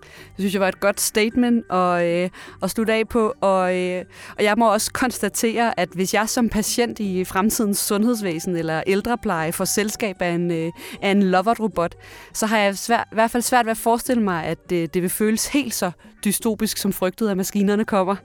Det 0.00 0.38
synes 0.38 0.54
jeg 0.54 0.60
var 0.60 0.68
et 0.68 0.80
godt 0.80 1.00
statement 1.00 1.72
at, 1.72 2.04
øh, 2.04 2.30
at 2.62 2.70
slutte 2.70 2.92
af 2.92 3.08
på. 3.08 3.34
Og, 3.40 3.76
øh, 3.76 4.04
og 4.38 4.44
jeg 4.44 4.54
må 4.58 4.72
også 4.72 4.92
konstatere, 4.92 5.80
at 5.80 5.88
hvis 5.94 6.14
jeg 6.14 6.28
som 6.28 6.48
patient 6.48 7.00
i 7.00 7.24
fremtidens 7.24 7.78
sundhedsvæsen 7.78 8.56
eller 8.56 8.82
ældrepleje 8.86 9.52
får 9.52 9.64
selskab 9.64 10.16
af 10.22 10.30
en, 10.30 10.50
øh, 10.50 10.72
af 11.02 11.10
en 11.10 11.22
lovert-robot, 11.22 11.94
så 12.32 12.46
har 12.46 12.58
jeg 12.58 12.78
svært, 12.78 13.06
i 13.12 13.14
hvert 13.14 13.30
fald 13.30 13.42
svært 13.42 13.66
ved 13.66 13.70
at 13.70 13.76
forestille 13.76 14.22
mig, 14.22 14.44
at 14.44 14.72
øh, 14.72 14.88
det 14.94 15.02
vil 15.02 15.10
føles 15.10 15.46
helt 15.46 15.74
så 15.74 15.90
dystopisk 16.24 16.76
som 16.76 16.92
frygtet, 16.92 17.28
at 17.28 17.36
maskinerne 17.36 17.84
kommer. 17.84 18.16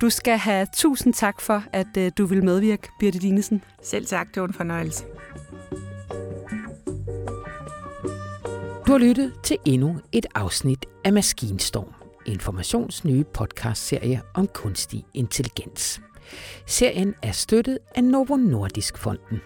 Du 0.00 0.10
skal 0.10 0.38
have 0.38 0.66
tusind 0.74 1.14
tak 1.14 1.40
for, 1.40 1.62
at 1.72 1.96
øh, 1.98 2.12
du 2.18 2.26
vil 2.26 2.44
medvirke, 2.44 2.88
Birte 3.00 3.18
Dinesen. 3.18 3.64
Selv 3.82 4.06
tak, 4.06 4.34
det 4.34 4.40
var 4.40 4.48
en 4.48 4.54
fornøjelse. 4.54 5.04
Du 8.86 8.92
har 8.92 8.98
lyttet 8.98 9.32
til 9.42 9.58
endnu 9.64 9.96
et 10.12 10.26
afsnit 10.34 10.86
af 11.04 11.12
Maskinstorm, 11.12 11.92
Informations 12.26 13.04
nye 13.04 13.24
podcastserie 13.24 14.20
om 14.34 14.46
kunstig 14.46 15.04
intelligens. 15.14 16.00
Serien 16.66 17.14
er 17.22 17.32
støttet 17.32 17.78
af 17.94 18.04
Novo 18.04 18.36
Nordisk 18.36 18.98
Fonden. 18.98 19.40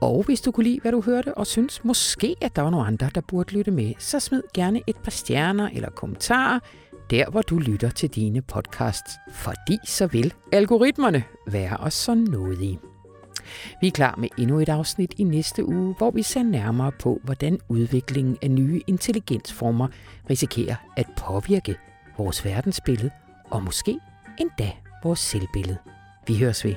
Og 0.00 0.22
hvis 0.22 0.40
du 0.40 0.50
kunne 0.50 0.64
lide, 0.64 0.80
hvad 0.82 0.92
du 0.92 1.00
hørte, 1.00 1.34
og 1.34 1.46
synes 1.46 1.84
måske, 1.84 2.36
at 2.40 2.56
der 2.56 2.62
var 2.62 2.70
nogle 2.70 2.86
andre, 2.86 3.10
der 3.14 3.20
burde 3.28 3.52
lytte 3.52 3.70
med, 3.70 3.94
så 3.98 4.20
smid 4.20 4.42
gerne 4.54 4.82
et 4.86 4.96
par 4.96 5.10
stjerner 5.10 5.68
eller 5.74 5.90
kommentarer, 5.90 6.58
der 7.10 7.30
hvor 7.30 7.42
du 7.42 7.58
lytter 7.58 7.90
til 7.90 8.08
dine 8.08 8.42
podcasts, 8.42 9.12
fordi 9.32 9.78
så 9.84 10.06
vil 10.06 10.34
algoritmerne 10.52 11.24
være 11.46 11.76
os 11.76 11.94
så 11.94 12.14
nådige. 12.14 12.78
Vi 13.80 13.86
er 13.86 13.90
klar 13.90 14.14
med 14.18 14.28
endnu 14.38 14.60
et 14.60 14.68
afsnit 14.68 15.14
i 15.18 15.24
næste 15.24 15.68
uge, 15.68 15.94
hvor 15.98 16.10
vi 16.10 16.22
ser 16.22 16.42
nærmere 16.42 16.92
på, 16.92 17.20
hvordan 17.24 17.58
udviklingen 17.68 18.36
af 18.42 18.50
nye 18.50 18.80
intelligensformer 18.86 19.88
risikerer 20.30 20.76
at 20.96 21.06
påvirke 21.16 21.76
vores 22.18 22.44
verdensbillede 22.44 23.10
og 23.50 23.62
måske 23.62 23.98
endda 24.40 24.72
vores 25.02 25.20
selvbillede. 25.20 25.76
Vi 26.26 26.38
høres 26.38 26.64
ved. 26.64 26.74